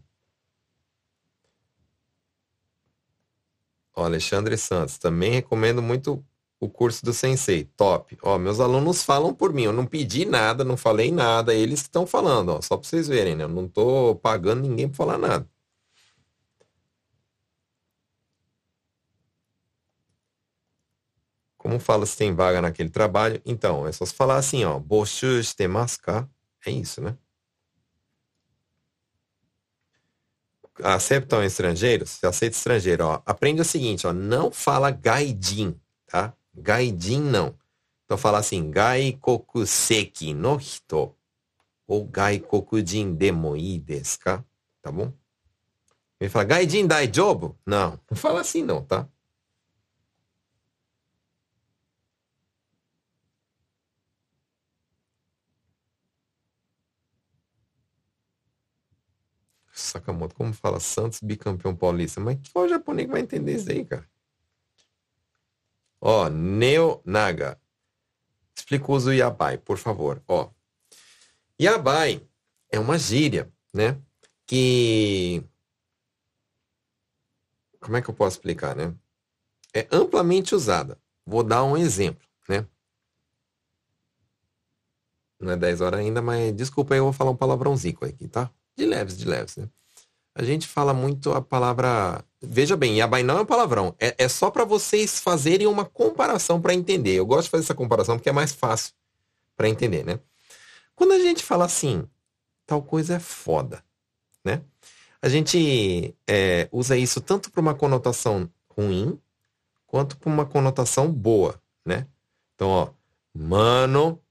[3.95, 6.23] Ó, Alexandre Santos, também recomendo muito
[6.59, 8.17] o curso do Sensei, top.
[8.21, 12.05] Ó, meus alunos falam por mim, eu não pedi nada, não falei nada, eles estão
[12.05, 13.45] falando, ó, só para vocês verem, né?
[13.45, 15.49] Eu não tô pagando ninguém para falar nada.
[21.68, 23.41] Como fala se tem vaga naquele trabalho?
[23.43, 24.80] Então, é só se falar assim, ó.
[24.80, 25.99] Boshu shitemasu
[26.65, 27.18] É isso, né?
[30.82, 32.11] Aceptam estrangeiros?
[32.11, 33.22] Você aceita estrangeiro, ó.
[33.26, 34.13] Aprende o seguinte, ó.
[34.13, 36.34] Não fala gaijin, tá?
[36.55, 37.53] Gaijin não.
[38.05, 41.13] Então fala assim, gaikokuseki no hito.
[41.86, 44.41] Ou gaikokujin demo desu ka?
[44.82, 45.11] Tá bom?
[46.18, 47.59] Ele fala, gaijin daijobu?
[47.65, 49.05] Não, não fala assim não, tá?
[59.97, 62.19] Sakamoto, como fala Santos bicampeão paulista?
[62.19, 64.07] Mas qual japonês vai entender isso aí, cara?
[65.99, 67.59] Ó, Neo Naga.
[68.55, 70.21] Explica o uso yabai, por favor.
[70.27, 70.49] Ó,
[71.59, 72.27] yabai
[72.69, 73.99] é uma gíria, né?
[74.45, 75.43] Que
[77.79, 78.93] como é que eu posso explicar, né?
[79.73, 80.99] É amplamente usada.
[81.25, 82.67] Vou dar um exemplo, né?
[85.39, 88.51] Não é 10 horas ainda, mas desculpa aí, eu vou falar um palavrãozinho aqui, tá?
[88.75, 89.69] De leves, de leves, né?
[90.38, 92.23] A gente fala muito a palavra.
[92.39, 93.95] Veja bem, yabai não é um palavrão.
[93.99, 97.15] É, é só para vocês fazerem uma comparação para entender.
[97.15, 98.93] Eu gosto de fazer essa comparação porque é mais fácil
[99.55, 100.19] para entender, né?
[100.95, 102.07] Quando a gente fala assim,
[102.67, 103.83] tal coisa é foda,
[104.45, 104.61] né?
[105.19, 109.19] A gente é, usa isso tanto para uma conotação ruim
[109.88, 112.05] quanto para uma conotação boa, né?
[112.53, 112.89] Então, ó,
[113.33, 114.21] mano,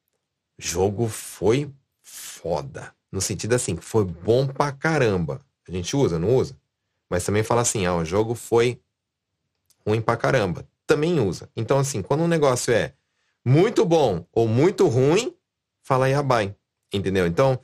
[0.57, 1.69] jogo foi
[2.01, 2.95] foda.
[3.11, 5.45] No sentido assim, foi bom pra caramba.
[5.69, 6.57] A gente usa, não usa?
[7.09, 8.81] Mas também fala assim, ah, o jogo foi
[9.87, 10.67] ruim pra caramba.
[10.87, 11.49] Também usa.
[11.57, 12.93] Então, assim, quando um negócio é
[13.45, 15.35] muito bom ou muito ruim,
[15.83, 16.55] fala yabai.
[16.93, 17.27] Entendeu?
[17.27, 17.59] Então,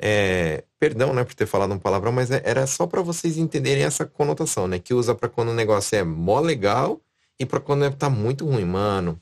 [0.00, 3.84] é, perdão, né, por ter falado um palavrão, mas é, era só para vocês entenderem
[3.84, 4.78] essa conotação, né?
[4.78, 7.00] Que usa para quando o negócio é mó legal
[7.38, 8.64] e para quando tá muito ruim.
[8.64, 9.20] Mano,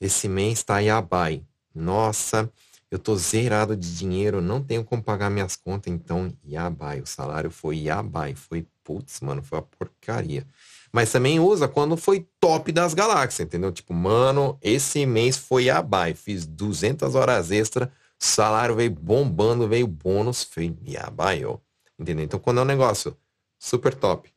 [0.00, 1.42] esse mês tá yabai.
[1.74, 2.50] Nossa,
[2.92, 7.00] eu tô zerado de dinheiro, não tenho como pagar minhas contas, então yabai.
[7.00, 8.34] O salário foi yabai.
[8.34, 10.46] Foi, putz, mano, foi uma porcaria.
[10.92, 13.72] Mas também usa quando foi top das galáxias, entendeu?
[13.72, 16.12] Tipo, mano, esse mês foi yabai.
[16.12, 21.56] Fiz 200 horas extra, salário veio bombando, veio bônus, foi yabai, ó.
[21.98, 22.26] Entendeu?
[22.26, 23.16] Então, quando é um negócio
[23.58, 24.30] super top,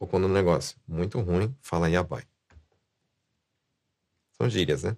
[0.00, 2.24] ou quando é um negócio muito ruim, fala yabai.
[4.32, 4.96] São gírias, né?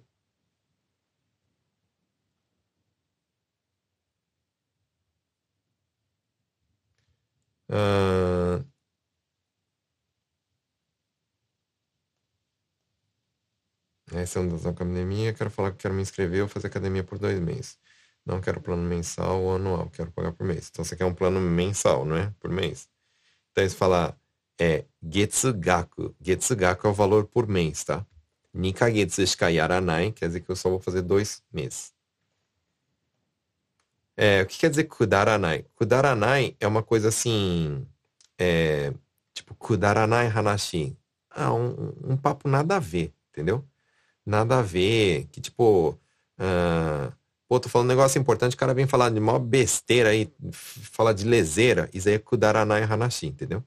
[7.71, 8.63] Uh...
[14.13, 15.33] Essa é uma das academia.
[15.33, 17.77] Quero falar que quero me inscrever ou fazer academia por dois meses.
[18.25, 20.69] Não quero plano mensal ou anual, quero pagar por mês.
[20.69, 22.31] Então você quer um plano mensal, não é?
[22.39, 22.89] Por mês.
[23.51, 24.17] Então se falar
[24.59, 26.15] é Getsugaku.
[26.21, 28.05] Getsugaku é o valor por mês, tá?
[28.53, 31.93] Nikagetsu shika yaranai quer dizer que eu só vou fazer dois meses.
[34.17, 35.65] É, o que quer dizer kudaranai?
[35.75, 37.85] Kudaranai é uma coisa assim,
[38.37, 38.93] é,
[39.33, 40.97] tipo, kudaranai hanashi.
[41.29, 43.65] Ah, um, um papo nada a ver, entendeu?
[44.25, 45.91] Nada a ver, que tipo,
[46.39, 47.13] uh,
[47.47, 51.13] pô, tô falando um negócio importante, o cara vem falar de maior besteira aí, falar
[51.13, 53.63] de leseira, isso aí é kudaranai hanashi, entendeu?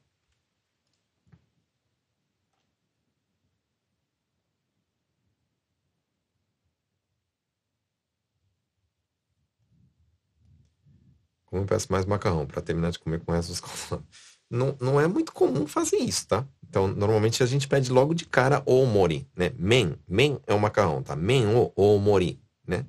[11.55, 14.09] Como peço mais macarrão para terminar de comer com o resto dos colonos.
[14.51, 16.45] Não, não é muito comum fazer isso, tá?
[16.69, 19.53] Então, normalmente a gente pede logo de cara o mori, né?
[19.57, 21.15] Men, men é o macarrão, tá?
[21.15, 22.85] Men o, o mori, né?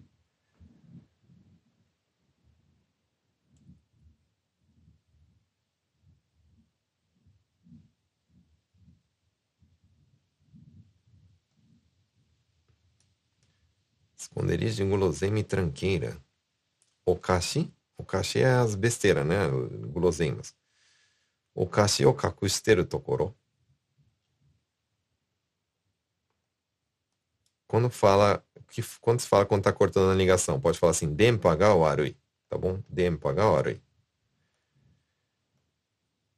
[14.17, 16.17] Esconderijo de guloseima e tranqueira.
[17.05, 17.71] Okashi
[18.39, 18.45] é
[19.23, 19.35] né?
[27.67, 31.55] Quando fala, que, quando se fala quando tá cortando a ligação, pode falar assim, denpa
[31.55, 32.17] ga warui,
[32.49, 32.81] tá bom?
[32.89, 33.81] Denpa ga warui.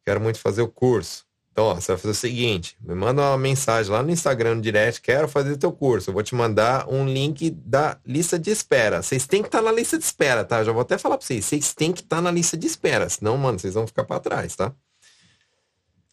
[0.05, 1.26] Quero muito fazer o curso.
[1.57, 4.61] Então, ó, você vai fazer o seguinte: me manda uma mensagem lá no Instagram no
[4.61, 6.11] direct, quero fazer teu curso.
[6.11, 9.01] Eu vou te mandar um link da lista de espera.
[9.01, 10.63] Vocês têm que estar tá na lista de espera, tá?
[10.63, 11.45] Já vou até falar para vocês.
[11.45, 14.19] Vocês têm que estar tá na lista de espera, senão, mano, vocês vão ficar para
[14.19, 14.71] trás, tá?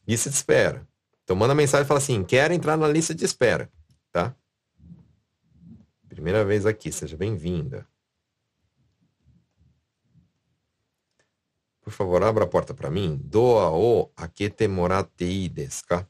[0.09, 0.89] Lista de espera.
[1.25, 3.69] Então manda mensagem e fala assim: quero entrar na lista de espera,
[4.11, 4.35] tá?
[6.09, 7.87] Primeira vez aqui, seja bem-vinda.
[11.85, 13.21] Por favor, abra a porta para mim.
[13.23, 16.09] Doa o akete moratte ii desu ka?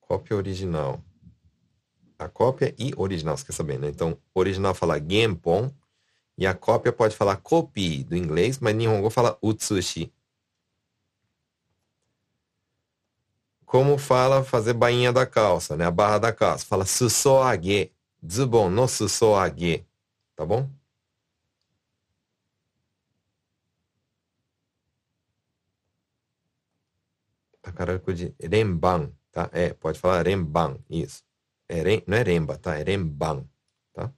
[0.00, 1.00] Cópia original.
[2.18, 3.88] A cópia e original, você quer saber, né?
[3.88, 5.70] Então, original fala genpon
[6.36, 10.12] e a cópia pode falar copy do inglês, mas Nihongo fala utsushi.
[13.64, 15.84] Como fala fazer bainha da calça, né?
[15.84, 16.66] A barra da calça.
[16.66, 17.92] Fala susoage.
[18.28, 19.86] Zubon no susoage.
[20.34, 20.68] Tá bom?
[27.66, 27.72] Tá?
[27.72, 29.50] Takaraku de Renban, tá?
[29.52, 31.24] É, pode falar Renban, isso.
[31.68, 32.76] É, ren, não é remba tá?
[32.76, 33.44] É Renban,
[33.92, 34.12] tá?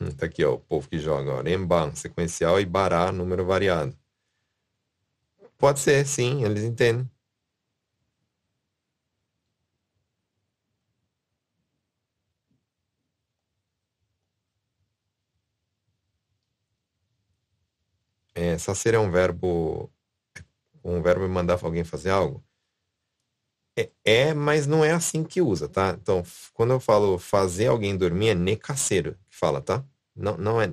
[0.00, 3.96] Hum, tá aqui, ó, o povo que joga, ó, rembang sequencial e Bará, número variado.
[5.58, 7.10] Pode ser, sim, eles entendem.
[18.40, 19.90] É, sacer é um verbo,
[20.84, 22.40] um verbo mandar alguém fazer algo?
[23.76, 25.96] É, é, mas não é assim que usa, tá?
[26.00, 26.22] Então,
[26.54, 29.84] quando eu falo fazer alguém dormir, é necaceiro que fala, tá?
[30.14, 30.72] Não, não é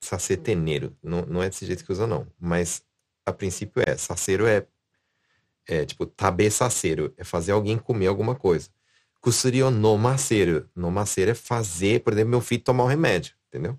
[0.00, 2.26] saceteneiro, não, não é desse jeito que usa, não.
[2.40, 2.82] Mas,
[3.26, 4.66] a princípio é, saceiro é,
[5.68, 8.70] é tipo, tabeçaceiro, é fazer alguém comer alguma coisa.
[9.20, 13.78] Kusuri o nomaceiro, nomaceiro é fazer, por exemplo, meu filho tomar um remédio, entendeu?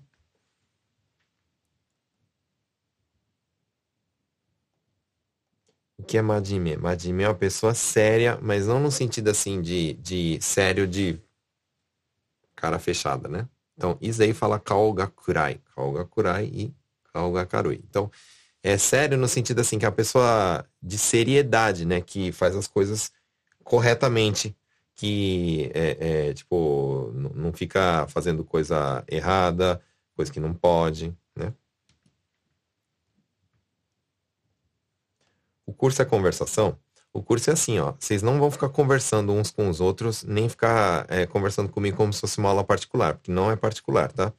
[6.04, 6.76] Que é Madime?
[6.76, 11.20] Madime é uma pessoa séria, mas não no sentido assim de, de sério de
[12.54, 13.48] cara fechada, né?
[13.76, 15.60] Então, isso aí fala Kaogakurai.
[15.74, 16.74] Kaogakurai e
[17.12, 17.82] Kaogakarui.
[17.88, 18.10] Então,
[18.62, 22.00] é sério no sentido assim que é a pessoa de seriedade, né?
[22.00, 23.12] Que faz as coisas
[23.62, 24.56] corretamente,
[24.94, 29.80] que é, é tipo, não fica fazendo coisa errada,
[30.14, 31.52] coisa que não pode, né?
[35.66, 36.78] O curso é conversação?
[37.12, 37.94] O curso é assim, ó.
[37.98, 42.12] Vocês não vão ficar conversando uns com os outros, nem ficar é, conversando comigo como
[42.12, 44.32] se fosse uma aula particular, porque não é particular, tá?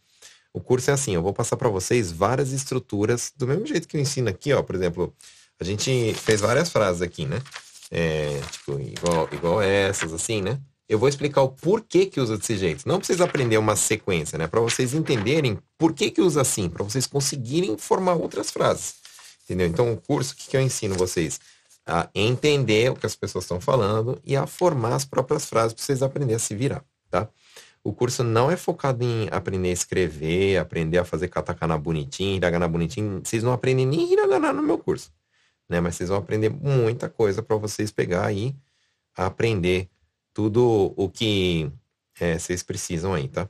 [0.53, 3.97] O curso é assim, eu vou passar para vocês várias estruturas, do mesmo jeito que
[3.97, 4.61] eu ensino aqui, ó.
[4.61, 5.13] Por exemplo,
[5.59, 7.41] a gente fez várias frases aqui, né?
[7.89, 10.59] É, tipo, igual, igual essas, assim, né?
[10.87, 12.87] Eu vou explicar o porquê que usa desse jeito.
[12.87, 14.47] Não precisa aprender uma sequência, né?
[14.47, 19.04] Para vocês entenderem por que que usa assim, para vocês conseguirem formar outras frases.
[19.45, 19.67] Entendeu?
[19.67, 21.39] Então, o curso, o que, que eu ensino vocês?
[21.85, 25.83] A entender o que as pessoas estão falando e a formar as próprias frases para
[25.85, 27.29] vocês aprenderem a se virar, tá?
[27.83, 32.67] O curso não é focado em aprender a escrever, aprender a fazer katakana bonitinho, hiragana
[32.67, 33.21] bonitinho.
[33.23, 35.11] Vocês não aprendem nem hiragana no meu curso,
[35.69, 35.79] né?
[35.79, 38.55] Mas vocês vão aprender muita coisa para vocês pegar aí,
[39.15, 39.87] aprender
[40.33, 41.71] tudo o que
[42.19, 43.47] é, vocês precisam aí, tá?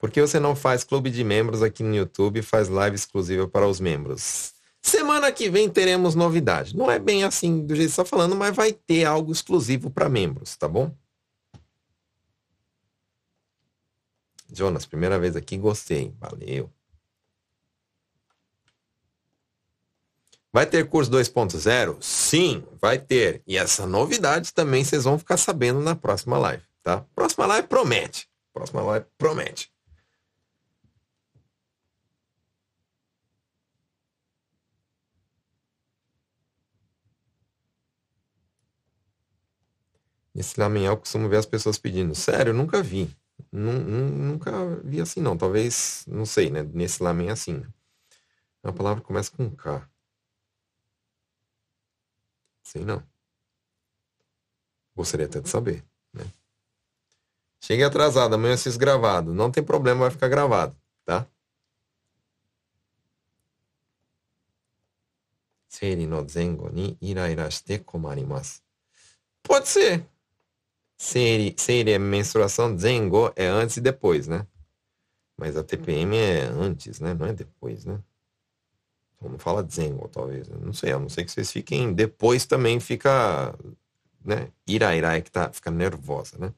[0.00, 3.46] Por que você não faz clube de membros aqui no YouTube e faz live exclusiva
[3.46, 4.54] para os membros?
[4.80, 6.74] Semana que vem teremos novidade.
[6.74, 10.08] Não é bem assim do jeito que está falando, mas vai ter algo exclusivo para
[10.08, 10.90] membros, tá bom?
[14.50, 16.14] Jonas, primeira vez aqui, gostei.
[16.18, 16.72] Valeu.
[20.50, 21.98] Vai ter curso 2.0?
[22.00, 23.42] Sim, vai ter.
[23.46, 27.04] E essa novidade também vocês vão ficar sabendo na próxima live, tá?
[27.14, 28.26] Próxima live promete.
[28.52, 29.70] Próxima live promete.
[40.40, 42.14] Esse lamenhal eu costumo ver as pessoas pedindo.
[42.14, 43.14] Sério, nunca vi.
[43.52, 44.50] Nunca
[44.82, 45.36] vi assim, não.
[45.36, 46.62] Talvez, não sei, né?
[46.62, 47.58] Nesse lamen é assim.
[47.58, 47.68] Né?
[48.62, 49.88] A palavra começa com K.
[52.62, 53.02] Sei não.
[54.96, 56.24] Gostaria até de saber, né?
[57.60, 59.34] Cheguei atrasado, amanhã assisto gravado.
[59.34, 60.74] Não tem problema, vai ficar gravado,
[61.04, 61.26] tá?
[65.68, 67.48] Seiri no zengo ni iraira
[67.84, 68.62] komarimasu.
[69.42, 70.06] Pode ser.
[71.02, 74.46] Seire é menstruação, zengo é antes e depois, né?
[75.34, 77.14] Mas a TPM é antes, né?
[77.14, 77.98] Não é depois, né?
[79.16, 80.46] Então não fala zengo, talvez.
[80.46, 80.58] Né?
[80.60, 81.94] Não sei, a não sei que vocês fiquem.
[81.94, 83.56] Depois também fica,
[84.22, 84.52] né?
[84.66, 86.52] Ira, ira é que tá, fica nervosa, né?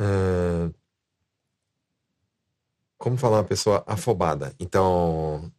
[0.00, 0.74] Uh,
[2.96, 4.54] como falar uma pessoa afobada?
[4.58, 5.52] Então,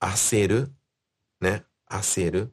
[0.00, 0.72] aceru,
[1.40, 1.64] né?
[1.84, 2.48] Aceru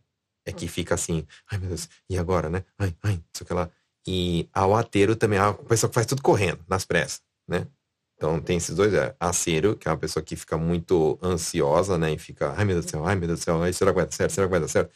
[0.50, 2.64] é que fica assim, ai meu Deus, e agora, né?
[2.78, 3.70] Ai, ai, isso que lá.
[4.08, 7.68] E ao ateiro também é uma pessoa que faz tudo correndo, nas pressas, né?
[8.16, 12.14] Então tem esses dois, é aceiro, que é uma pessoa que fica muito ansiosa, né?
[12.14, 13.96] E fica, ai meu Deus do céu, ai meu Deus do céu, ai, será que
[13.96, 14.92] vai dar certo, será que vai dar certo?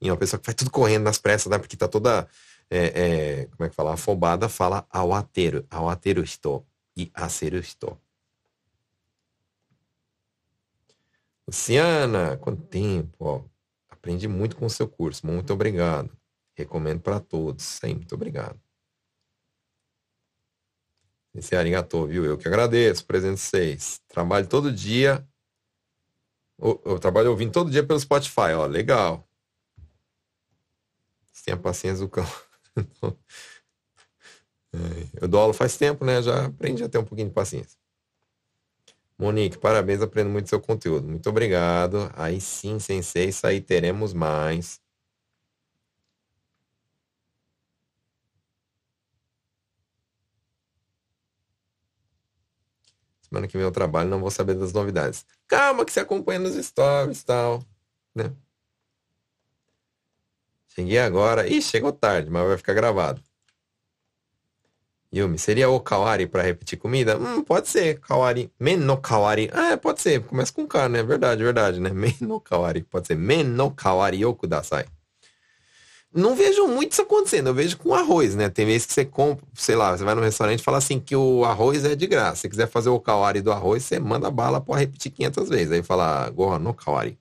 [0.00, 1.58] E uma pessoa que faz tudo correndo nas pressas, né?
[1.58, 2.28] Porque tá toda,
[2.70, 7.56] é, é, como é que fala, afobada, fala ao ateiro, ao ateiro estou, e aceiro
[7.56, 7.98] estou.
[11.48, 13.57] Luciana, quanto tempo, ó.
[14.08, 15.26] Aprendi muito com o seu curso.
[15.26, 16.10] Muito obrigado.
[16.56, 17.62] Recomendo para todos.
[17.62, 18.58] Sim, muito obrigado.
[21.34, 22.24] Esse arigatou, viu?
[22.24, 24.00] Eu que agradeço, presente vocês.
[24.08, 25.28] Trabalho todo dia.
[26.58, 28.64] Eu, trabalho ouvindo todo dia pelo Spotify, ó.
[28.64, 29.28] Legal.
[31.44, 32.26] Tem a paciência do cão.
[34.70, 36.20] É, eu dou aula faz tempo, né?
[36.20, 37.78] Já aprendi a ter um pouquinho de paciência.
[39.18, 41.08] Monique, parabéns, aprendo muito seu conteúdo.
[41.08, 42.10] Muito obrigado.
[42.14, 44.80] Aí sim, sensei, aí teremos mais.
[53.22, 55.24] Semana que vem eu trabalho, não vou saber das novidades.
[55.46, 57.62] Calma que você acompanha nos stories e tal,
[58.14, 58.32] né?
[60.68, 61.46] Cheguei agora.
[61.46, 63.20] Ih, chegou tarde, mas vai ficar gravado.
[65.14, 67.16] Yumi, seria o kawari para repetir comida?
[67.16, 67.98] Hum, pode ser.
[68.00, 68.50] Kawari.
[68.60, 69.48] Men no kawari.
[69.52, 70.22] Ah, é, pode ser.
[70.22, 71.02] Começa com K, né?
[71.02, 71.90] Verdade, verdade, né?
[71.94, 72.82] Men no kawari.
[72.82, 73.16] Pode ser.
[73.16, 74.84] Men no kawari o kudasai.
[76.14, 78.48] Não vejo muito isso acontecendo, eu vejo com arroz, né?
[78.48, 81.14] Tem vezes que você compra, sei lá, você vai no restaurante e fala assim que
[81.14, 82.42] o arroz é de graça.
[82.42, 85.72] Se quiser fazer o kawari do arroz, você manda bala para repetir 500 vezes.
[85.72, 87.18] Aí fala, goha no kawari.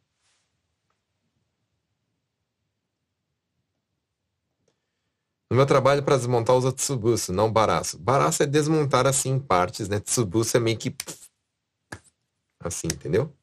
[5.50, 7.98] No meu trabalho para desmontar usa tsubusu, não baraço.
[7.98, 10.00] Baraço é desmontar assim em partes, né?
[10.00, 10.94] Tsubusu é meio que
[12.60, 13.34] assim, entendeu?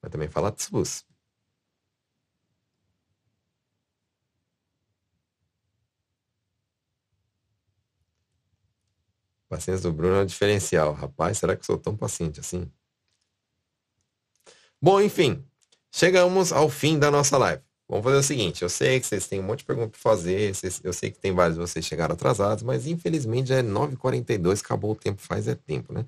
[0.00, 1.04] Mas também fala tsubusu.
[9.48, 10.92] Paciência do Bruno é um diferencial.
[10.92, 12.70] Rapaz, será que sou tão paciente assim?
[14.80, 15.44] Bom, enfim,
[15.92, 17.62] chegamos ao fim da nossa live.
[17.88, 20.52] Vamos fazer o seguinte, eu sei que vocês têm um monte de perguntas para fazer,
[20.82, 24.90] eu sei que tem vários de vocês chegaram atrasados, mas infelizmente já é 9h42, acabou
[24.90, 26.04] o tempo, faz é tempo, né?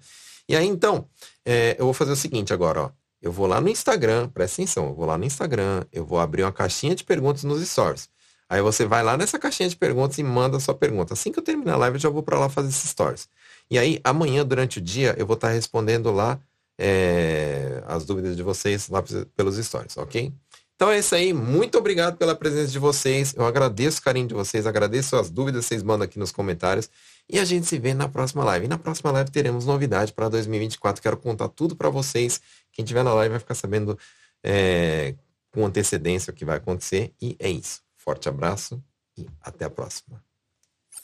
[0.48, 1.06] E aí, então,
[1.44, 2.90] é, eu vou fazer o seguinte agora, ó.
[3.20, 6.42] Eu vou lá no Instagram, presta atenção, eu vou lá no Instagram, eu vou abrir
[6.42, 8.08] uma caixinha de perguntas nos stories.
[8.48, 11.12] Aí você vai lá nessa caixinha de perguntas e manda a sua pergunta.
[11.12, 13.28] Assim que eu terminar a live, eu já vou para lá fazer esses stories.
[13.70, 16.40] E aí, amanhã, durante o dia, eu vou estar tá respondendo lá
[16.78, 19.02] é, as dúvidas de vocês lá
[19.36, 20.32] pelos stories, ok?
[20.78, 21.32] Então é isso aí.
[21.32, 23.34] Muito obrigado pela presença de vocês.
[23.36, 26.88] Eu agradeço o carinho de vocês, agradeço as dúvidas que vocês mandam aqui nos comentários.
[27.28, 28.66] E a gente se vê na próxima live.
[28.66, 31.02] E na próxima live teremos novidade para 2024.
[31.02, 32.40] Quero contar tudo para vocês.
[32.70, 33.98] Quem tiver na live vai ficar sabendo
[34.40, 35.16] é,
[35.50, 37.12] com antecedência o que vai acontecer.
[37.20, 37.82] E é isso.
[37.96, 38.80] Forte abraço
[39.16, 40.22] e até a próxima.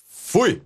[0.07, 0.63] Fui!